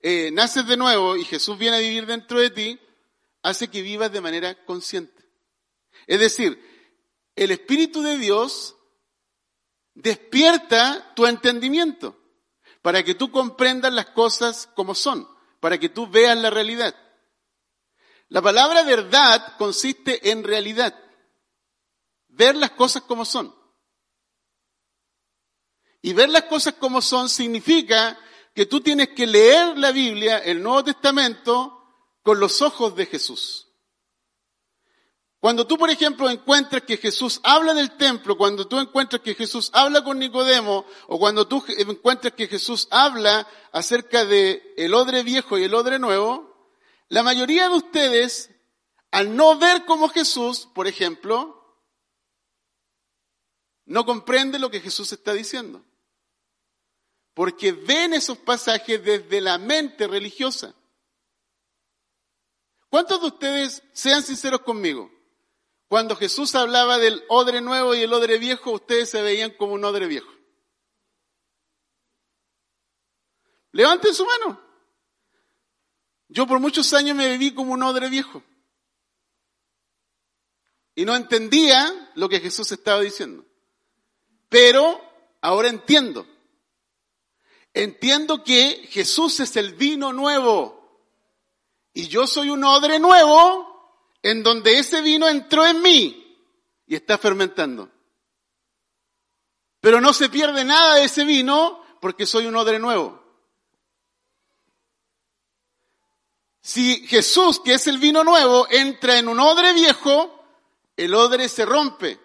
[0.00, 2.80] eh, naces de nuevo y Jesús viene a vivir dentro de ti,
[3.42, 5.24] hace que vivas de manera consciente.
[6.06, 6.60] Es decir,
[7.36, 8.76] el Espíritu de Dios
[9.94, 12.18] despierta tu entendimiento
[12.82, 15.28] para que tú comprendas las cosas como son,
[15.60, 16.94] para que tú veas la realidad.
[18.28, 20.98] La palabra verdad consiste en realidad,
[22.36, 23.54] ver las cosas como son.
[26.02, 28.18] Y ver las cosas como son significa
[28.54, 31.80] que tú tienes que leer la Biblia, el Nuevo Testamento,
[32.22, 33.68] con los ojos de Jesús.
[35.40, 39.68] Cuando tú, por ejemplo, encuentras que Jesús habla del templo, cuando tú encuentras que Jesús
[39.74, 45.58] habla con Nicodemo, o cuando tú encuentras que Jesús habla acerca de el odre viejo
[45.58, 46.72] y el odre nuevo,
[47.08, 48.50] la mayoría de ustedes,
[49.10, 51.53] al no ver como Jesús, por ejemplo,
[53.86, 55.84] no comprende lo que Jesús está diciendo.
[57.34, 60.74] Porque ven esos pasajes desde la mente religiosa.
[62.88, 65.10] ¿Cuántos de ustedes, sean sinceros conmigo,
[65.88, 69.84] cuando Jesús hablaba del odre nuevo y el odre viejo, ustedes se veían como un
[69.84, 70.32] odre viejo.
[73.72, 74.60] Levanten su mano.
[76.28, 78.42] Yo por muchos años me viví como un odre viejo.
[80.94, 83.44] Y no entendía lo que Jesús estaba diciendo.
[84.54, 85.00] Pero
[85.40, 86.28] ahora entiendo.
[87.72, 91.10] Entiendo que Jesús es el vino nuevo.
[91.92, 96.38] Y yo soy un odre nuevo en donde ese vino entró en mí
[96.86, 97.90] y está fermentando.
[99.80, 103.20] Pero no se pierde nada de ese vino porque soy un odre nuevo.
[106.60, 110.44] Si Jesús, que es el vino nuevo, entra en un odre viejo,
[110.96, 112.23] el odre se rompe.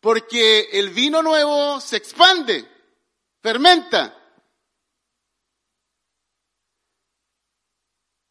[0.00, 2.68] Porque el vino nuevo se expande,
[3.42, 4.16] fermenta.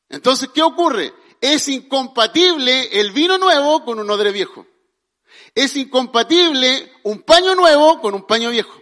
[0.09, 1.13] Entonces, ¿qué ocurre?
[1.41, 4.65] Es incompatible el vino nuevo con un odre viejo.
[5.53, 8.81] Es incompatible un paño nuevo con un paño viejo.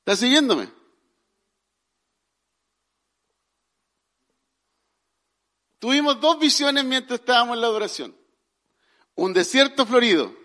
[0.00, 0.70] ¿Está siguiéndome?
[5.78, 8.16] Tuvimos dos visiones mientras estábamos en la adoración.
[9.14, 10.43] Un desierto florido.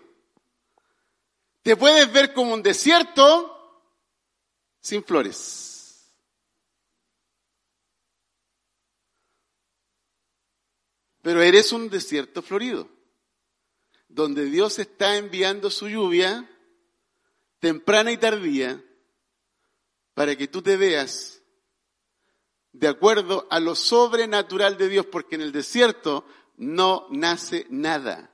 [1.62, 3.56] Te puedes ver como un desierto
[4.80, 5.70] sin flores.
[11.22, 12.88] Pero eres un desierto florido,
[14.08, 16.48] donde Dios está enviando su lluvia
[17.58, 18.82] temprana y tardía
[20.14, 21.42] para que tú te veas
[22.72, 26.24] de acuerdo a lo sobrenatural de Dios, porque en el desierto
[26.56, 28.30] no nace nada.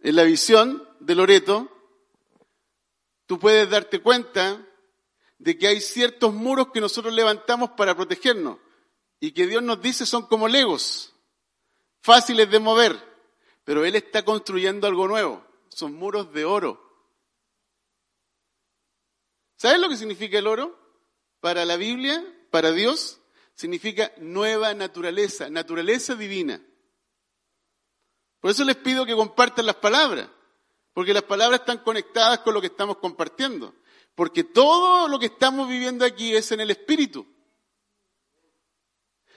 [0.00, 1.68] En la visión de Loreto,
[3.26, 4.64] tú puedes darte cuenta
[5.38, 8.58] de que hay ciertos muros que nosotros levantamos para protegernos
[9.20, 11.14] y que Dios nos dice son como legos,
[12.00, 12.96] fáciles de mover,
[13.64, 16.84] pero Él está construyendo algo nuevo, son muros de oro.
[19.56, 20.78] ¿Sabes lo que significa el oro?
[21.40, 23.20] Para la Biblia, para Dios,
[23.54, 26.62] significa nueva naturaleza, naturaleza divina.
[28.40, 30.28] Por eso les pido que compartan las palabras,
[30.92, 33.74] porque las palabras están conectadas con lo que estamos compartiendo,
[34.14, 37.26] porque todo lo que estamos viviendo aquí es en el Espíritu.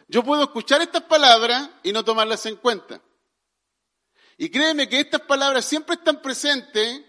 [0.08, 3.02] Yo puedo escuchar estas palabras y no tomarlas en cuenta.
[4.38, 7.02] Y créeme que estas palabras siempre están presentes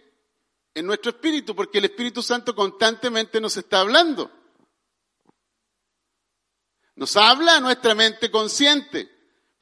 [0.75, 4.31] en nuestro espíritu, porque el Espíritu Santo constantemente nos está hablando.
[6.95, 9.11] Nos habla a nuestra mente consciente,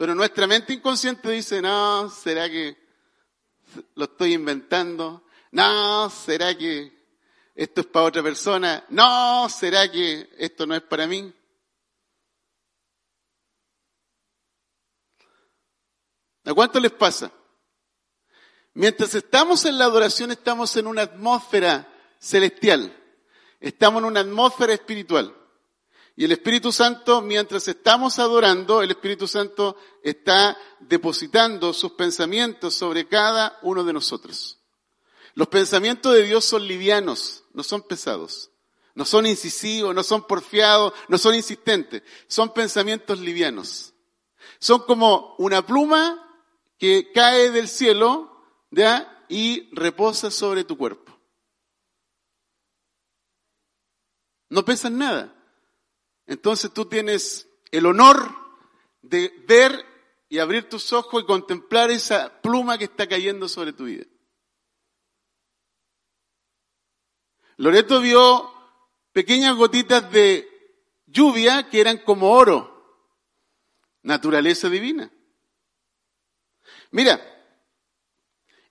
[0.01, 2.75] pero nuestra mente inconsciente dice, no, ¿será que
[3.97, 5.27] lo estoy inventando?
[5.53, 6.91] No, ¿será que
[7.55, 8.83] esto es para otra persona?
[8.89, 11.31] No, ¿será que esto no es para mí?
[16.47, 17.31] ¿A cuánto les pasa?
[18.73, 21.87] Mientras estamos en la adoración estamos en una atmósfera
[22.19, 22.91] celestial,
[23.61, 25.37] estamos en una atmósfera espiritual.
[26.21, 33.09] Y el Espíritu Santo, mientras estamos adorando, el Espíritu Santo está depositando sus pensamientos sobre
[33.09, 34.59] cada uno de nosotros.
[35.33, 38.51] Los pensamientos de Dios son livianos, no son pesados,
[38.95, 43.95] no son incisivos, no son porfiados, no son insistentes, son pensamientos livianos.
[44.59, 46.23] Son como una pluma
[46.77, 49.25] que cae del cielo ¿ya?
[49.31, 51.19] y reposa sobre tu cuerpo.
[54.51, 55.40] No pesas nada.
[56.31, 58.33] Entonces tú tienes el honor
[59.03, 59.85] de ver
[60.29, 64.07] y abrir tus ojos y contemplar esa pluma que está cayendo sobre tu vida.
[67.57, 68.49] Loreto vio
[69.13, 70.49] pequeñas gotitas de
[71.05, 73.11] lluvia que eran como oro,
[74.03, 75.13] naturaleza divina.
[76.93, 77.21] Mira,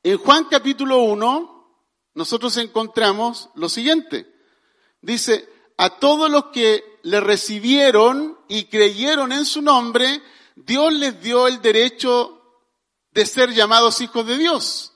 [0.02, 4.34] en Juan capítulo 1, nosotros encontramos lo siguiente.
[5.02, 10.22] Dice, a todos los que le recibieron y creyeron en su nombre,
[10.56, 12.42] Dios les dio el derecho
[13.12, 14.94] de ser llamados hijos de Dios.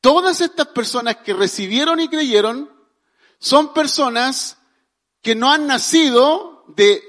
[0.00, 2.70] Todas estas personas que recibieron y creyeron
[3.38, 4.58] son personas
[5.22, 7.02] que no han nacido de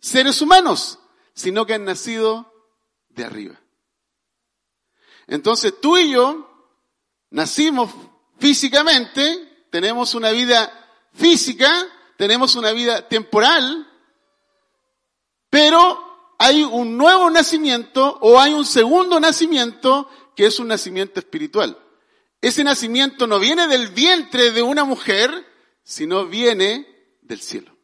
[0.00, 0.98] seres humanos,
[1.34, 2.52] sino que han nacido
[3.08, 3.60] de arriba.
[5.26, 6.46] Entonces tú y yo
[7.30, 7.90] nacimos
[8.38, 10.70] físicamente, tenemos una vida
[11.12, 11.70] física,
[12.16, 13.90] tenemos una vida temporal,
[15.50, 21.78] pero hay un nuevo nacimiento o hay un segundo nacimiento que es un nacimiento espiritual.
[22.40, 25.30] Ese nacimiento no viene del vientre de una mujer,
[25.82, 26.86] sino viene
[27.22, 27.76] del cielo.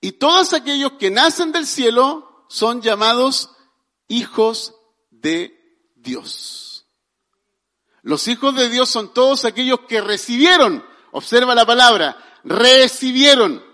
[0.00, 3.50] Y todos aquellos que nacen del cielo son llamados
[4.08, 4.74] hijos
[5.10, 6.86] de Dios.
[8.02, 10.84] Los hijos de Dios son todos aquellos que recibieron,
[11.14, 13.64] observa la palabra, recibieron.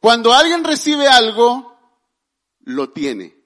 [0.00, 1.76] Cuando alguien recibe algo,
[2.60, 3.36] lo tiene.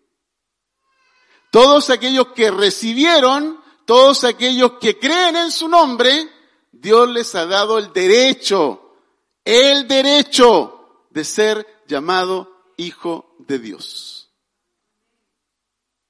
[1.50, 6.28] Todos aquellos que recibieron, todos aquellos que creen en su nombre,
[6.72, 8.96] Dios les ha dado el derecho,
[9.44, 14.30] el derecho de ser llamado hijo de Dios.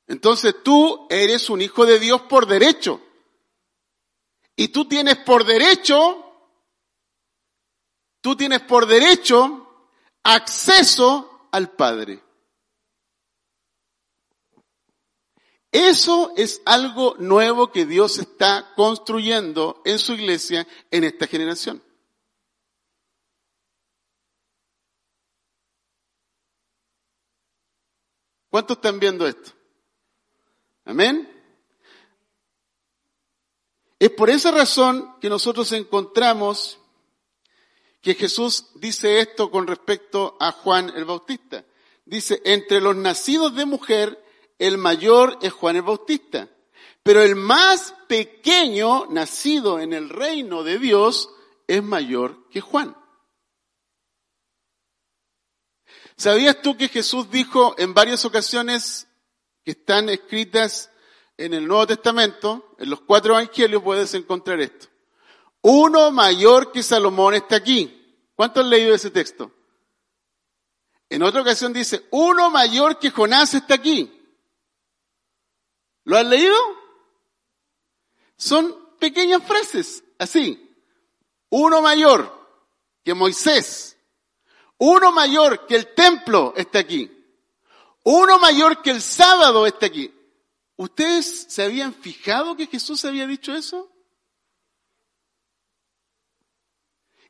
[0.06, 3.00] Entonces tú eres un hijo de Dios por derecho.
[4.56, 6.31] Y tú tienes por derecho,
[8.22, 9.90] tú tienes por derecho
[10.22, 12.22] acceso al Padre.
[15.70, 21.82] Eso es algo nuevo que Dios está construyendo en su iglesia en esta generación.
[28.50, 29.50] ¿Cuántos están viendo esto?
[30.84, 31.26] Amén.
[33.98, 36.81] Es por esa razón que nosotros encontramos
[38.02, 41.64] que Jesús dice esto con respecto a Juan el Bautista.
[42.04, 44.22] Dice, entre los nacidos de mujer,
[44.58, 46.48] el mayor es Juan el Bautista,
[47.04, 51.30] pero el más pequeño nacido en el reino de Dios
[51.68, 52.96] es mayor que Juan.
[56.16, 59.06] ¿Sabías tú que Jesús dijo en varias ocasiones
[59.64, 60.90] que están escritas
[61.36, 64.91] en el Nuevo Testamento, en los cuatro evangelios puedes encontrar esto?
[65.62, 67.98] Uno mayor que Salomón está aquí.
[68.34, 69.52] ¿Cuánto han leído ese texto?
[71.08, 74.10] En otra ocasión dice, uno mayor que Jonás está aquí.
[76.04, 76.56] ¿Lo has leído?
[78.36, 80.74] Son pequeñas frases, así.
[81.50, 82.32] Uno mayor
[83.04, 83.96] que Moisés.
[84.78, 87.10] Uno mayor que el templo está aquí.
[88.04, 90.12] Uno mayor que el sábado está aquí.
[90.76, 93.91] ¿Ustedes se habían fijado que Jesús había dicho eso?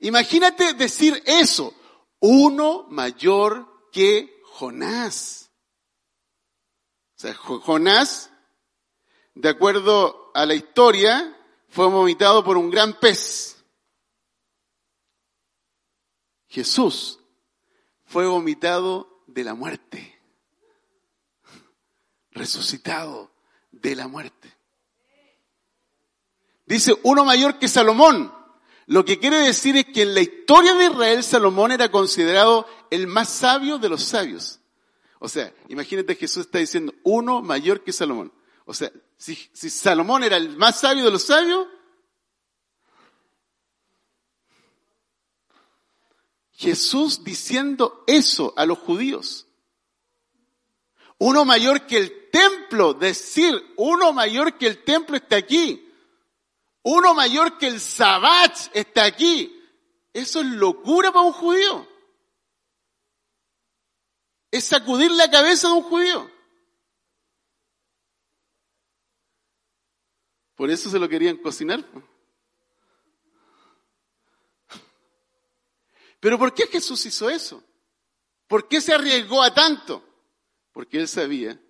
[0.03, 1.73] Imagínate decir eso.
[2.19, 5.51] Uno mayor que Jonás.
[7.17, 8.31] O sea, Jonás,
[9.35, 11.37] de acuerdo a la historia,
[11.69, 13.65] fue vomitado por un gran pez.
[16.49, 17.21] Jesús
[18.05, 20.21] fue vomitado de la muerte,
[22.33, 23.31] resucitado
[23.71, 24.53] de la muerte.
[26.67, 28.42] Dice uno mayor que Salomón.
[28.93, 33.07] Lo que quiere decir es que en la historia de Israel Salomón era considerado el
[33.07, 34.61] más sabio de los sabios.
[35.19, 38.31] O sea, imagínate Jesús está diciendo uno mayor que Salomón.
[38.67, 39.35] O sea, si,
[39.71, 41.69] Salomón era el más sabio de los sabios,
[46.53, 49.47] Jesús diciendo eso a los judíos.
[51.17, 55.89] Uno mayor que el templo, decir, uno mayor que el templo está aquí.
[56.83, 59.59] Uno mayor que el Sabbat está aquí.
[60.13, 61.89] Eso es locura para un judío.
[64.51, 66.31] Es sacudir la cabeza de un judío.
[70.55, 71.85] Por eso se lo querían cocinar.
[76.21, 77.65] Pero ¿por qué Jesús hizo eso?
[78.47, 80.07] ¿Por qué se arriesgó a tanto?
[80.73, 81.61] Porque él sabía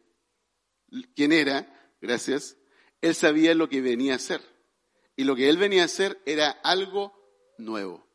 [1.14, 2.56] quién era, gracias,
[3.00, 4.51] él sabía lo que venía a hacer.
[5.16, 7.12] Y lo que él venía a hacer era algo
[7.58, 8.06] nuevo.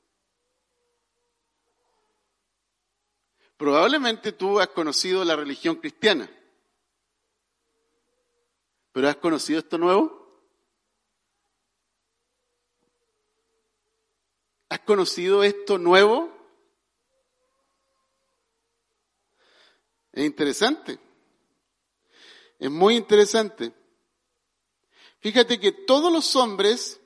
[3.57, 6.29] Probablemente tú has conocido la religión cristiana.
[8.91, 10.27] ¿Pero has conocido esto nuevo?
[14.69, 16.35] ¿Has conocido esto nuevo?
[20.11, 20.99] Es interesante.
[22.59, 23.71] Es muy interesante.
[25.19, 26.99] Fíjate que todos los hombres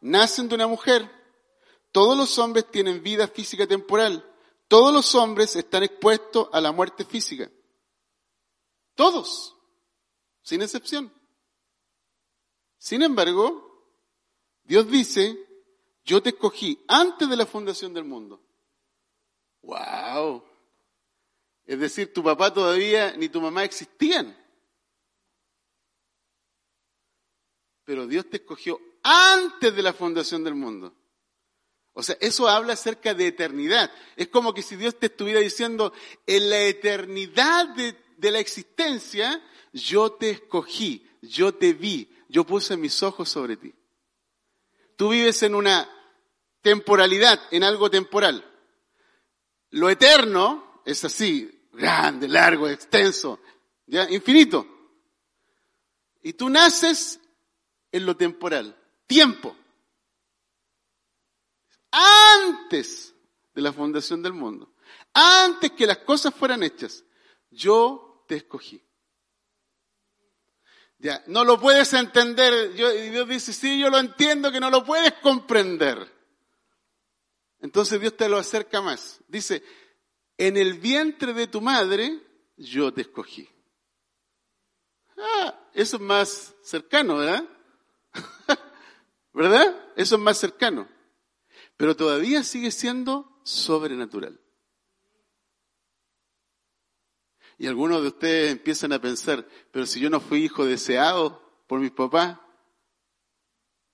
[0.00, 1.10] nacen de una mujer.
[1.92, 4.28] Todos los hombres tienen vida física temporal.
[4.68, 7.50] Todos los hombres están expuestos a la muerte física.
[8.94, 9.56] Todos.
[10.42, 11.12] Sin excepción.
[12.78, 13.86] Sin embargo,
[14.64, 15.38] Dios dice,
[16.04, 18.42] yo te escogí antes de la fundación del mundo.
[19.62, 20.42] ¡Wow!
[21.64, 24.36] Es decir, tu papá todavía ni tu mamá existían.
[27.84, 30.94] Pero Dios te escogió antes de la fundación del mundo.
[31.94, 33.90] O sea, eso habla acerca de eternidad.
[34.16, 35.92] Es como que si Dios te estuviera diciendo,
[36.26, 42.76] en la eternidad de, de la existencia, yo te escogí, yo te vi, yo puse
[42.76, 43.74] mis ojos sobre ti.
[44.96, 45.88] Tú vives en una
[46.62, 48.48] temporalidad, en algo temporal.
[49.70, 53.40] Lo eterno es así, grande, largo, extenso,
[53.86, 54.66] ya, infinito.
[56.22, 57.20] Y tú naces
[57.92, 58.76] en lo temporal,
[59.06, 59.54] tiempo.
[61.90, 63.14] Antes
[63.54, 64.72] de la fundación del mundo,
[65.12, 67.04] antes que las cosas fueran hechas,
[67.50, 68.82] yo te escogí.
[70.98, 72.74] Ya, no lo puedes entender.
[72.74, 76.10] Yo, y Dios dice, sí, yo lo entiendo que no lo puedes comprender.
[77.60, 79.20] Entonces Dios te lo acerca más.
[79.28, 79.62] Dice,
[80.38, 82.20] en el vientre de tu madre
[82.56, 83.48] yo te escogí.
[85.16, 87.44] Ah, eso es más cercano, ¿verdad?
[89.32, 89.92] ¿Verdad?
[89.96, 90.88] Eso es más cercano.
[91.76, 94.38] Pero todavía sigue siendo sobrenatural.
[97.58, 101.80] Y algunos de ustedes empiezan a pensar, pero si yo no fui hijo deseado por
[101.80, 102.38] mis papás,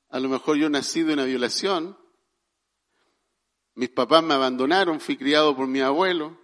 [0.08, 1.98] a lo mejor yo nací de una violación,
[3.74, 6.36] mis papás me abandonaron, fui criado por mi abuelo.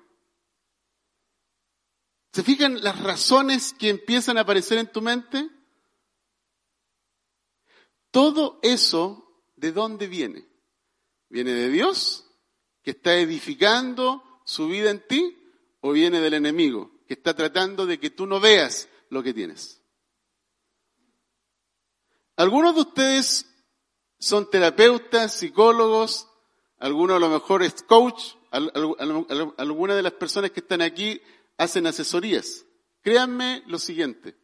[2.32, 5.50] ¿Se fijan las razones que empiezan a aparecer en tu mente?
[8.14, 10.46] Todo eso, ¿de dónde viene?
[11.28, 12.24] ¿Viene de Dios,
[12.84, 15.36] que está edificando su vida en ti,
[15.80, 19.82] o viene del enemigo, que está tratando de que tú no veas lo que tienes?
[22.36, 23.46] Algunos de ustedes
[24.20, 26.28] son terapeutas, psicólogos,
[26.78, 31.20] algunos a lo mejor es coach, algunas de las personas que están aquí
[31.58, 32.64] hacen asesorías.
[33.02, 34.36] Créanme lo siguiente,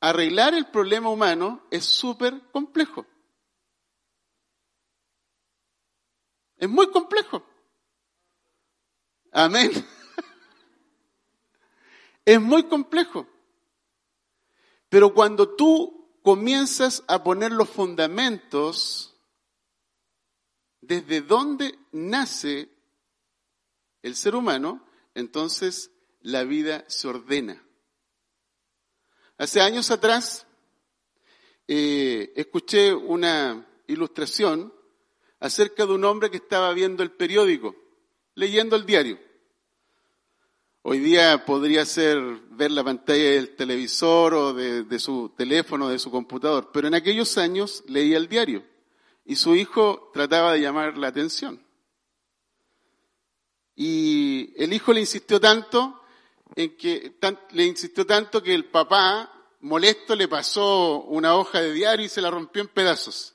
[0.00, 3.06] arreglar el problema humano es súper complejo.
[6.56, 7.44] Es muy complejo.
[9.32, 9.70] Amén.
[12.24, 13.28] Es muy complejo.
[14.88, 19.16] Pero cuando tú comienzas a poner los fundamentos
[20.80, 22.68] desde dónde nace
[24.02, 24.84] el ser humano,
[25.14, 27.65] entonces la vida se ordena.
[29.38, 30.46] Hace años atrás
[31.68, 34.72] eh, escuché una ilustración
[35.40, 37.76] acerca de un hombre que estaba viendo el periódico,
[38.34, 39.18] leyendo el diario.
[40.80, 42.18] Hoy día podría ser
[42.50, 46.94] ver la pantalla del televisor o de, de su teléfono, de su computador, pero en
[46.94, 48.64] aquellos años leía el diario
[49.26, 51.62] y su hijo trataba de llamar la atención.
[53.74, 56.00] Y el hijo le insistió tanto
[56.54, 57.18] en que
[57.50, 62.20] le insistió tanto que el papá, molesto, le pasó una hoja de diario y se
[62.20, 63.34] la rompió en pedazos.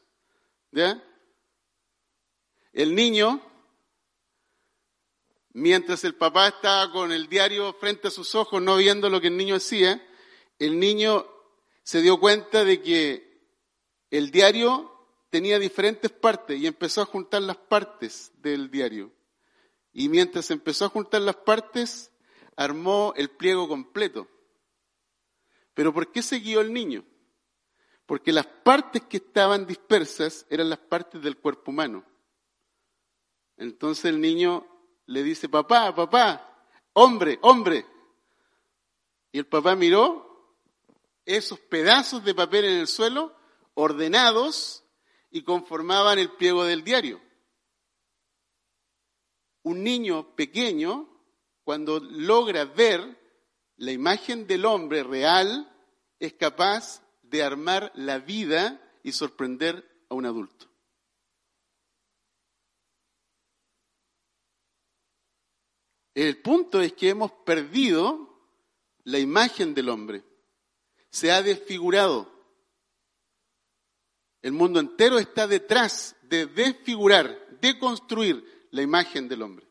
[0.72, 1.04] ¿Ya?
[2.72, 3.42] El niño,
[5.54, 9.28] mientras el papá estaba con el diario frente a sus ojos, no viendo lo que
[9.28, 10.02] el niño hacía,
[10.58, 11.28] el niño
[11.84, 13.32] se dio cuenta de que
[14.10, 14.92] el diario
[15.30, 19.12] tenía diferentes partes y empezó a juntar las partes del diario.
[19.94, 22.11] Y mientras empezó a juntar las partes,
[22.56, 24.28] armó el pliego completo.
[25.74, 27.06] Pero ¿por qué se guió el niño?
[28.06, 32.06] Porque las partes que estaban dispersas eran las partes del cuerpo humano.
[33.58, 34.66] Entonces el niño
[35.06, 37.86] le dice, papá, papá, hombre, hombre.
[39.32, 40.58] Y el papá miró
[41.26, 43.36] esos pedazos de papel en el suelo,
[43.76, 44.84] ordenados,
[45.30, 47.22] y conformaban el pliego del diario.
[49.64, 51.11] Un niño pequeño
[51.72, 53.18] cuando logra ver
[53.78, 55.74] la imagen del hombre real,
[56.20, 60.70] es capaz de armar la vida y sorprender a un adulto.
[66.14, 68.52] El punto es que hemos perdido
[69.06, 70.26] la imagen del hombre.
[71.10, 72.30] Se ha desfigurado.
[74.42, 79.71] El mundo entero está detrás de desfigurar, de construir la imagen del hombre.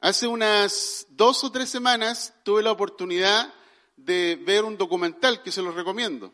[0.00, 3.52] Hace unas dos o tres semanas tuve la oportunidad
[3.96, 6.32] de ver un documental que se los recomiendo.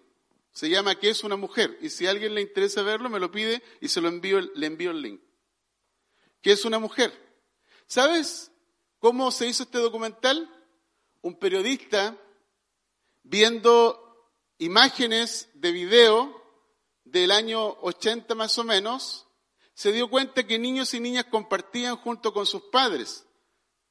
[0.53, 1.79] Se llama ¿Qué es una mujer?
[1.81, 4.67] Y si a alguien le interesa verlo, me lo pide y se lo envío, le
[4.67, 5.21] envío el link.
[6.43, 7.13] ¿Qué es una mujer?
[7.87, 8.53] ¿Sabes
[8.99, 10.49] cómo se hizo este documental?
[11.23, 12.19] Un periodista
[13.23, 16.43] viendo imágenes de video
[17.05, 19.27] del año 80 más o menos,
[19.73, 23.27] se dio cuenta que niños y niñas compartían junto con sus padres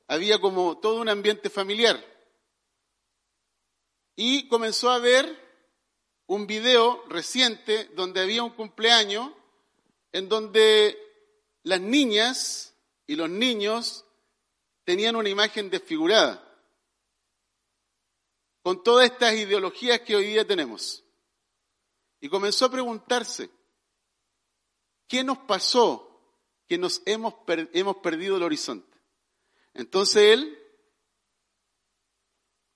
[0.08, 2.04] había como todo un ambiente familiar.
[4.16, 5.43] Y comenzó a ver
[6.28, 9.32] un video reciente donde había un cumpleaños
[10.12, 10.97] en donde
[11.64, 12.76] las niñas
[13.08, 14.06] y los niños
[14.84, 16.39] tenían una imagen desfigurada,
[18.62, 21.04] con todas estas ideologías que hoy día tenemos.
[22.22, 23.49] Y comenzó a preguntarse,
[25.08, 26.10] ¿qué nos pasó
[26.68, 27.36] que nos hemos,
[27.74, 28.93] hemos perdido el horizonte?
[29.74, 30.60] Entonces él,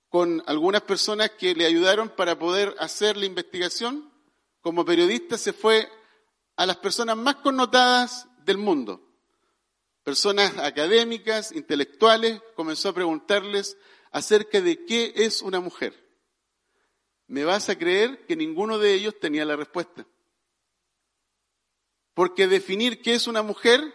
[0.08, 4.12] con algunas personas que le ayudaron para poder hacer la investigación,
[4.60, 5.88] como periodista se fue
[6.56, 9.00] a las personas más connotadas del mundo,
[10.02, 13.76] personas académicas, intelectuales, comenzó a preguntarles
[14.10, 15.94] acerca de qué es una mujer.
[17.26, 20.06] Me vas a creer que ninguno de ellos tenía la respuesta.
[22.14, 23.94] Porque definir qué es una mujer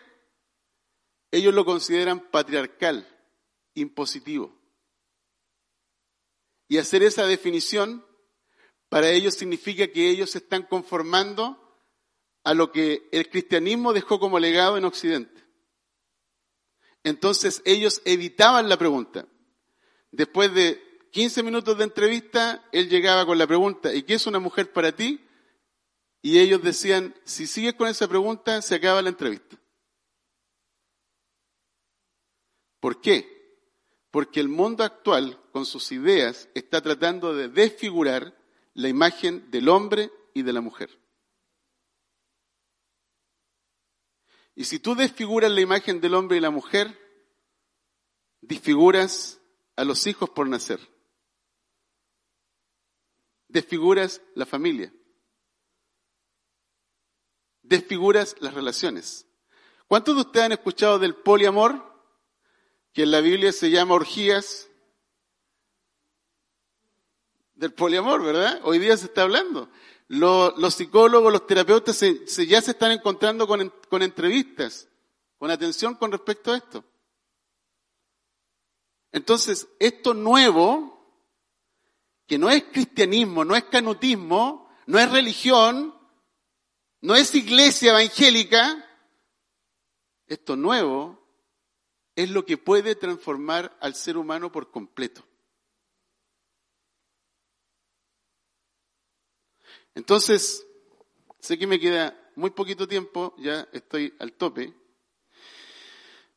[1.34, 3.07] ellos lo consideran patriarcal,
[3.73, 4.55] impositivo.
[6.67, 8.05] Y hacer esa definición
[8.88, 11.59] para ellos significa que ellos se están conformando
[12.43, 15.43] a lo que el cristianismo dejó como legado en Occidente.
[17.03, 19.25] Entonces ellos evitaban la pregunta.
[20.11, 24.38] Después de 15 minutos de entrevista, él llegaba con la pregunta, ¿y qué es una
[24.38, 25.19] mujer para ti?
[26.21, 29.57] Y ellos decían, si sigues con esa pregunta, se acaba la entrevista.
[32.84, 33.55] ¿Por qué?
[34.11, 38.38] Porque el mundo actual, con sus ideas, está tratando de desfigurar
[38.73, 40.89] la imagen del hombre y de la mujer.
[44.53, 46.99] Y si tú desfiguras la imagen del hombre y la mujer,
[48.41, 49.39] desfiguras
[49.77, 50.81] a los hijos por nacer.
[53.47, 54.93] Desfiguras la familia.
[57.61, 59.25] Desfiguras las relaciones.
[59.88, 61.92] ¿Cuántos de ustedes han escuchado del poliamor?
[62.93, 64.69] Que en la Biblia se llama orgías
[67.55, 68.61] del poliamor, ¿verdad?
[68.63, 69.69] Hoy día se está hablando.
[70.07, 74.87] Los, psicólogos, los terapeutas se, ya se están encontrando con, con entrevistas,
[75.39, 76.83] con atención con respecto a esto.
[79.11, 81.17] Entonces, esto nuevo,
[82.27, 85.95] que no es cristianismo, no es canutismo, no es religión,
[87.01, 88.85] no es iglesia evangélica,
[90.27, 91.22] esto nuevo
[92.16, 95.24] es lo que puede transformar al ser humano por completo.
[99.95, 100.66] Entonces,
[101.39, 104.74] sé que me queda muy poquito tiempo, ya estoy al tope.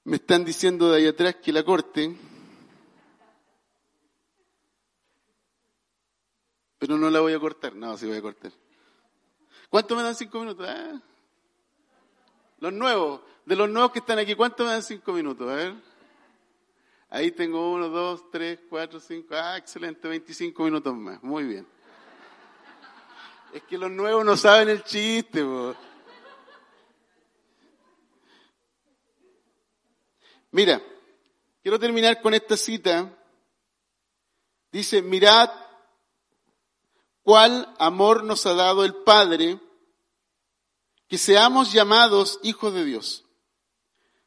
[0.05, 2.15] Me están diciendo de ahí atrás que la corte,
[6.79, 7.75] pero no la voy a cortar.
[7.75, 8.53] No, sí voy a cortar.
[9.69, 10.67] ¿Cuánto me dan cinco minutos?
[10.69, 11.03] Ah.
[12.59, 15.49] Los nuevos, de los nuevos que están aquí, ¿cuánto me dan cinco minutos?
[15.49, 15.75] A ver.
[17.09, 19.35] Ahí tengo uno, dos, tres, cuatro, cinco.
[19.35, 21.23] Ah, excelente, 25 minutos más.
[21.23, 21.67] Muy bien.
[23.53, 25.45] Es que los nuevos no saben el chiste.
[30.51, 30.83] Mira,
[31.63, 33.13] quiero terminar con esta cita.
[34.73, 35.51] Dice, mirad
[37.23, 39.59] cuál amor nos ha dado el Padre,
[41.09, 43.25] que seamos llamados hijos de Dios.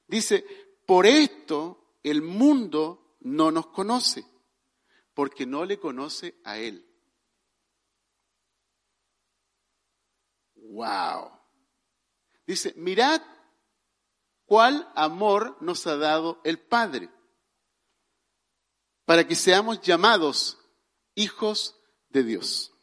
[0.07, 0.45] Dice,
[0.85, 4.25] por esto el mundo no nos conoce,
[5.13, 6.85] porque no le conoce a Él.
[10.55, 11.31] Wow.
[12.45, 13.21] Dice, mirad
[14.45, 17.09] cuál amor nos ha dado el Padre
[19.05, 20.57] para que seamos llamados
[21.15, 21.75] hijos
[22.09, 22.73] de Dios.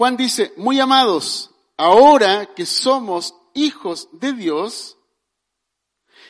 [0.00, 4.96] Juan dice, muy amados, ahora que somos hijos de Dios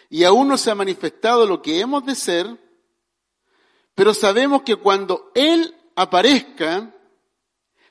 [0.08, 2.48] y aún no se ha manifestado lo que hemos de ser,
[3.94, 6.92] pero sabemos que cuando Él aparezca,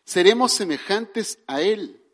[0.03, 2.05] seremos semejantes a Él,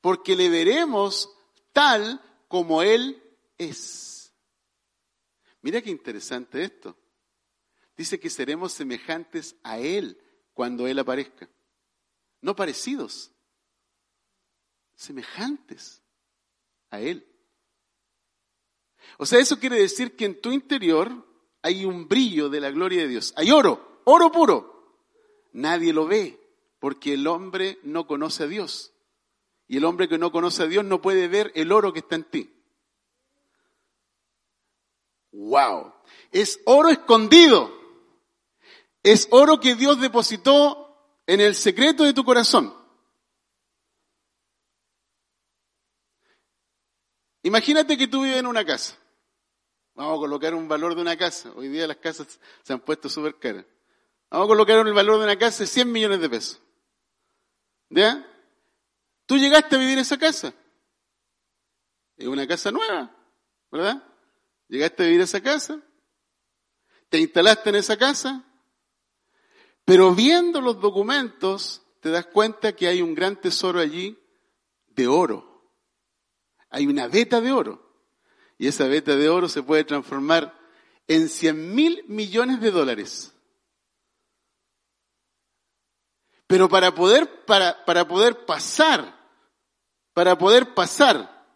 [0.00, 1.28] porque le veremos
[1.74, 2.18] tal
[2.48, 3.22] como Él
[3.58, 4.32] es.
[5.60, 6.96] Mira qué interesante esto.
[7.94, 10.18] Dice que seremos semejantes a Él
[10.54, 11.46] cuando Él aparezca.
[12.42, 13.32] No parecidos,
[14.94, 16.02] semejantes
[16.90, 17.26] a Él.
[19.18, 21.26] O sea, eso quiere decir que en tu interior
[21.62, 23.32] hay un brillo de la gloria de Dios.
[23.36, 24.72] Hay oro, oro puro.
[25.52, 26.38] Nadie lo ve,
[26.78, 28.92] porque el hombre no conoce a Dios.
[29.68, 32.16] Y el hombre que no conoce a Dios no puede ver el oro que está
[32.16, 32.52] en ti.
[35.30, 35.94] ¡Wow!
[36.30, 37.72] Es oro escondido.
[39.02, 40.91] Es oro que Dios depositó
[41.26, 42.74] en el secreto de tu corazón.
[47.42, 48.96] Imagínate que tú vives en una casa.
[49.94, 51.52] Vamos a colocar un valor de una casa.
[51.54, 53.66] Hoy día las casas se han puesto súper caras.
[54.30, 56.60] Vamos a colocar el valor de una casa de 100 millones de pesos.
[57.90, 58.26] ¿Ya?
[59.26, 60.54] Tú llegaste a vivir en esa casa.
[62.16, 63.14] Es una casa nueva,
[63.70, 64.02] ¿verdad?
[64.68, 65.80] Llegaste a vivir en esa casa.
[67.10, 68.44] Te instalaste en esa casa.
[69.84, 74.18] Pero viendo los documentos, te das cuenta que hay un gran tesoro allí
[74.88, 75.70] de oro.
[76.70, 77.82] Hay una veta de oro.
[78.58, 80.58] Y esa veta de oro se puede transformar
[81.08, 83.34] en 100 mil millones de dólares.
[86.46, 89.18] Pero para poder, para, para poder pasar,
[90.12, 91.46] para poder pasar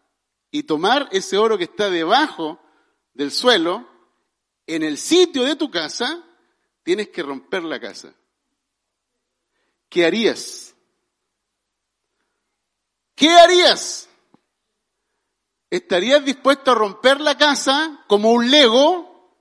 [0.50, 2.60] y tomar ese oro que está debajo
[3.14, 3.88] del suelo,
[4.66, 6.25] en el sitio de tu casa,
[6.86, 8.14] tienes que romper la casa.
[9.88, 10.72] ¿Qué harías?
[13.16, 14.08] ¿Qué harías?
[15.68, 19.36] ¿Estarías dispuesto a romper la casa como un lego?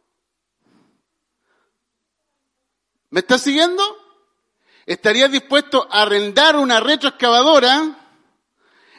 [3.11, 3.83] ¿Me estás siguiendo?
[4.87, 8.09] ¿Estarías dispuesto a arrendar una retroexcavadora?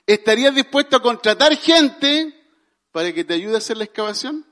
[0.07, 2.33] ¿Estarías dispuesto a contratar gente
[2.93, 4.47] para que te ayude a hacer la excavación?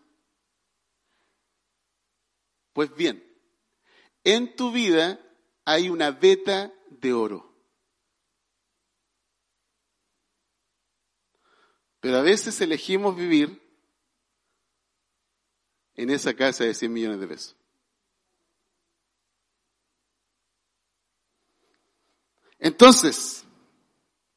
[2.72, 3.33] Pues bien,
[4.24, 5.20] en tu vida
[5.64, 7.54] hay una veta de oro.
[12.00, 13.62] Pero a veces elegimos vivir
[15.94, 17.56] en esa casa de 100 millones de pesos.
[22.58, 23.44] Entonces,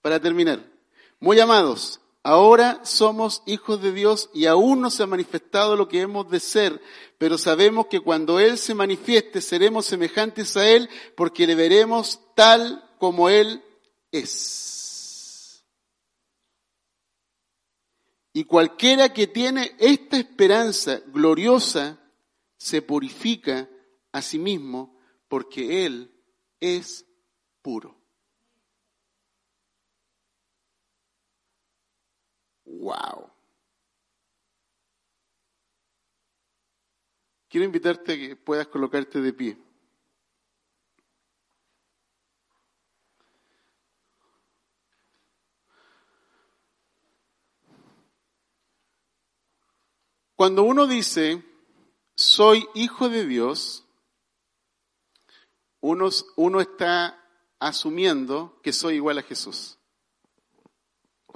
[0.01, 0.65] para terminar,
[1.19, 6.01] muy amados, ahora somos hijos de Dios y aún no se ha manifestado lo que
[6.01, 6.81] hemos de ser,
[7.17, 12.83] pero sabemos que cuando Él se manifieste seremos semejantes a Él porque le veremos tal
[12.99, 13.63] como Él
[14.11, 15.63] es.
[18.33, 21.97] Y cualquiera que tiene esta esperanza gloriosa
[22.57, 23.69] se purifica
[24.11, 24.99] a sí mismo
[25.29, 26.11] porque Él
[26.59, 27.05] es
[27.61, 27.96] puro.
[32.67, 33.31] Wow.
[37.49, 39.57] Quiero invitarte a que puedas colocarte de pie.
[50.35, 51.43] Cuando uno dice,
[52.15, 53.85] soy hijo de Dios,
[55.79, 57.19] uno, uno, está
[57.59, 59.79] asumiendo que soy igual a Jesús.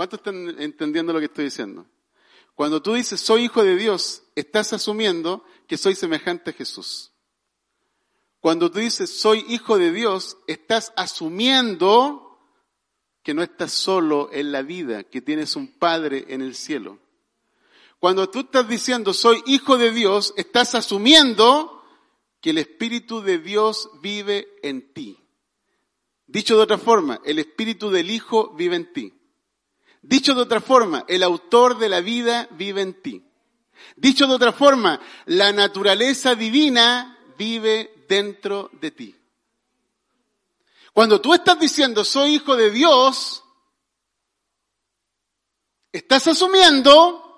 [0.02, 1.86] ¿Cuántos están entendiendo lo que estoy diciendo?
[2.56, 7.12] Cuando tú dices soy hijo de Dios, estás asumiendo que soy semejante a Jesús.
[8.39, 12.39] Cuando tú dices soy hijo de Dios, estás asumiendo
[13.22, 16.97] que no estás solo en la vida, que tienes un Padre en el cielo.
[17.99, 21.86] Cuando tú estás diciendo soy hijo de Dios, estás asumiendo
[22.41, 25.20] que el Espíritu de Dios vive en ti.
[26.26, 29.20] Dicho de otra forma, el Espíritu del Hijo vive en ti.
[30.02, 33.24] Dicho de otra forma, el autor de la vida vive en ti.
[33.95, 39.16] Dicho de otra forma, la naturaleza divina vive dentro de ti.
[40.93, 43.43] Cuando tú estás diciendo soy hijo de Dios,
[45.91, 47.32] estás asumiendo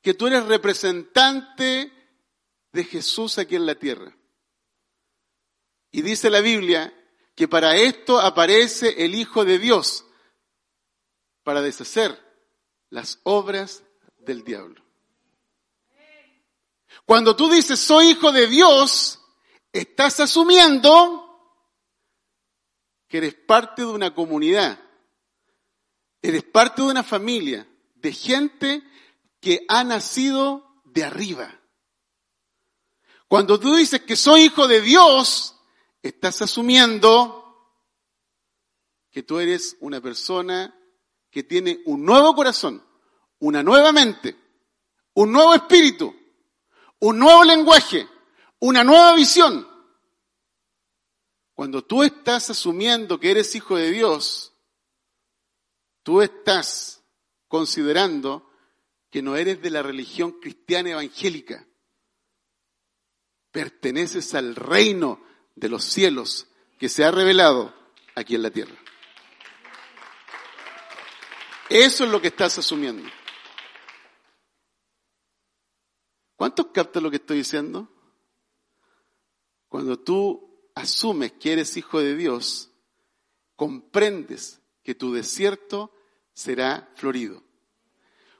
[0.00, 1.92] que tú eres representante
[2.72, 4.16] de Jesús aquí en la tierra.
[5.90, 6.94] Y dice la Biblia
[7.34, 10.06] que para esto aparece el Hijo de Dios
[11.42, 12.18] para deshacer
[12.90, 13.82] las obras
[14.18, 14.82] del diablo.
[17.06, 19.20] Cuando tú dices soy hijo de Dios,
[19.72, 21.26] estás asumiendo
[23.08, 24.80] que eres parte de una comunidad,
[26.22, 28.82] eres parte de una familia, de gente
[29.40, 31.60] que ha nacido de arriba.
[33.26, 35.56] Cuando tú dices que soy hijo de Dios,
[36.02, 37.36] estás asumiendo
[39.10, 40.76] que tú eres una persona
[41.30, 42.84] que tiene un nuevo corazón,
[43.38, 44.36] una nueva mente,
[45.14, 46.14] un nuevo espíritu,
[46.98, 48.08] un nuevo lenguaje,
[48.58, 49.66] una nueva visión.
[51.54, 54.54] Cuando tú estás asumiendo que eres hijo de Dios,
[56.02, 57.02] tú estás
[57.48, 58.50] considerando
[59.10, 61.66] que no eres de la religión cristiana evangélica.
[63.50, 65.20] Perteneces al reino
[65.56, 66.46] de los cielos
[66.78, 67.74] que se ha revelado
[68.14, 68.76] aquí en la tierra.
[71.70, 73.08] Eso es lo que estás asumiendo.
[76.34, 77.88] ¿Cuántos captan lo que estoy diciendo?
[79.68, 82.72] Cuando tú asumes que eres hijo de Dios,
[83.54, 85.94] comprendes que tu desierto
[86.32, 87.44] será florido.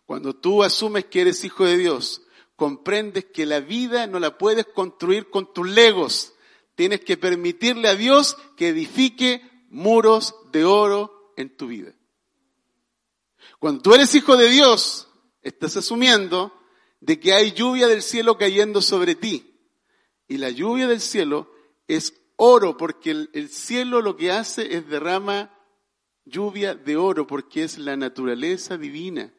[0.07, 2.23] Cuando tú asumes que eres hijo de Dios,
[2.57, 6.33] comprendes que la vida no la puedes construir con tus legos.
[6.75, 11.95] Tienes que permitirle a Dios que edifique muros de oro en tu vida.
[13.59, 15.09] Cuando tú eres hijo de Dios,
[15.43, 16.53] estás asumiendo
[17.01, 19.59] de que hay lluvia del cielo cayendo sobre ti.
[20.29, 21.51] Y la lluvia del cielo
[21.89, 25.59] es oro, porque el, cielo lo que hace es derrama
[26.25, 29.35] lluvia de oro, porque es la naturaleza divina.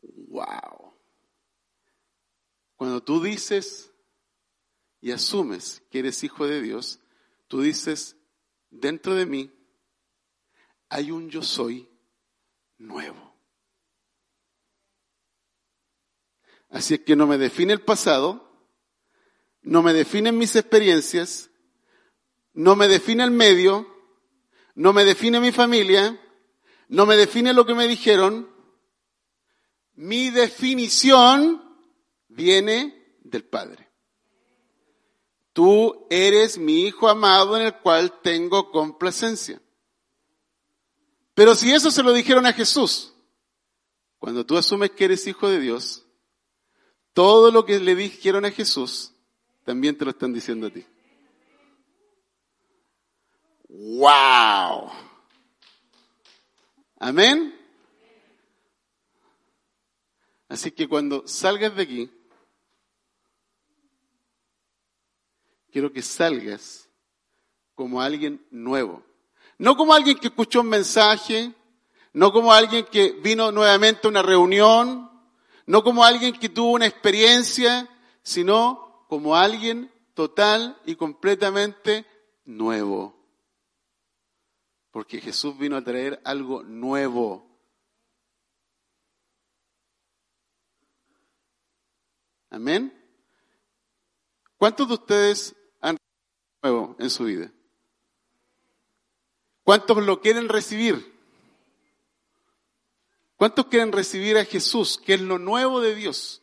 [0.00, 0.94] Wow.
[2.76, 3.92] Cuando tú dices
[5.00, 7.00] y asumes que eres hijo de Dios,
[7.48, 8.16] tú dices,
[8.70, 9.57] dentro de mí
[10.88, 11.88] hay un yo soy
[12.78, 13.34] nuevo.
[16.70, 18.48] Así es que no me define el pasado,
[19.62, 21.50] no me definen mis experiencias,
[22.52, 23.86] no me define el medio,
[24.74, 26.20] no me define mi familia,
[26.88, 28.50] no me define lo que me dijeron.
[29.94, 31.62] Mi definición
[32.28, 33.88] viene del Padre.
[35.52, 39.60] Tú eres mi Hijo amado en el cual tengo complacencia.
[41.38, 43.14] Pero si eso se lo dijeron a Jesús,
[44.18, 46.04] cuando tú asumes que eres hijo de Dios,
[47.12, 49.12] todo lo que le dijeron a Jesús,
[49.64, 50.84] también te lo están diciendo a ti.
[53.68, 54.90] ¡Wow!
[56.98, 57.56] Amén.
[60.48, 62.10] Así que cuando salgas de aquí,
[65.70, 66.88] quiero que salgas
[67.76, 69.07] como alguien nuevo.
[69.58, 71.52] No como alguien que escuchó un mensaje,
[72.12, 75.10] no como alguien que vino nuevamente a una reunión,
[75.66, 77.88] no como alguien que tuvo una experiencia,
[78.22, 82.06] sino como alguien total y completamente
[82.44, 83.18] nuevo.
[84.92, 87.48] Porque Jesús vino a traer algo nuevo.
[92.50, 92.94] Amén.
[94.56, 95.96] ¿Cuántos de ustedes han
[96.62, 97.52] nuevo en su vida?
[99.68, 101.12] ¿Cuántos lo quieren recibir?
[103.36, 106.40] ¿Cuántos quieren recibir a Jesús, que es lo nuevo de Dios?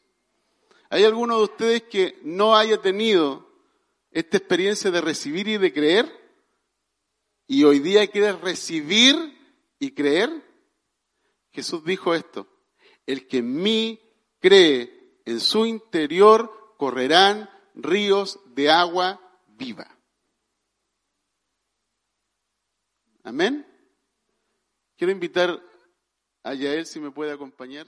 [0.91, 3.49] ¿Hay alguno de ustedes que no haya tenido
[4.11, 6.07] esta experiencia de recibir y de creer?
[7.47, 9.15] ¿Y hoy día quiere recibir
[9.80, 10.30] y creer?
[11.51, 12.45] Jesús dijo esto,
[13.07, 13.99] el que en mí
[14.39, 19.94] cree, en su interior correrán ríos de agua viva.
[23.26, 23.65] Amén.
[24.95, 25.59] Quiero invitar
[26.43, 27.88] a Yael si me puede acompañar.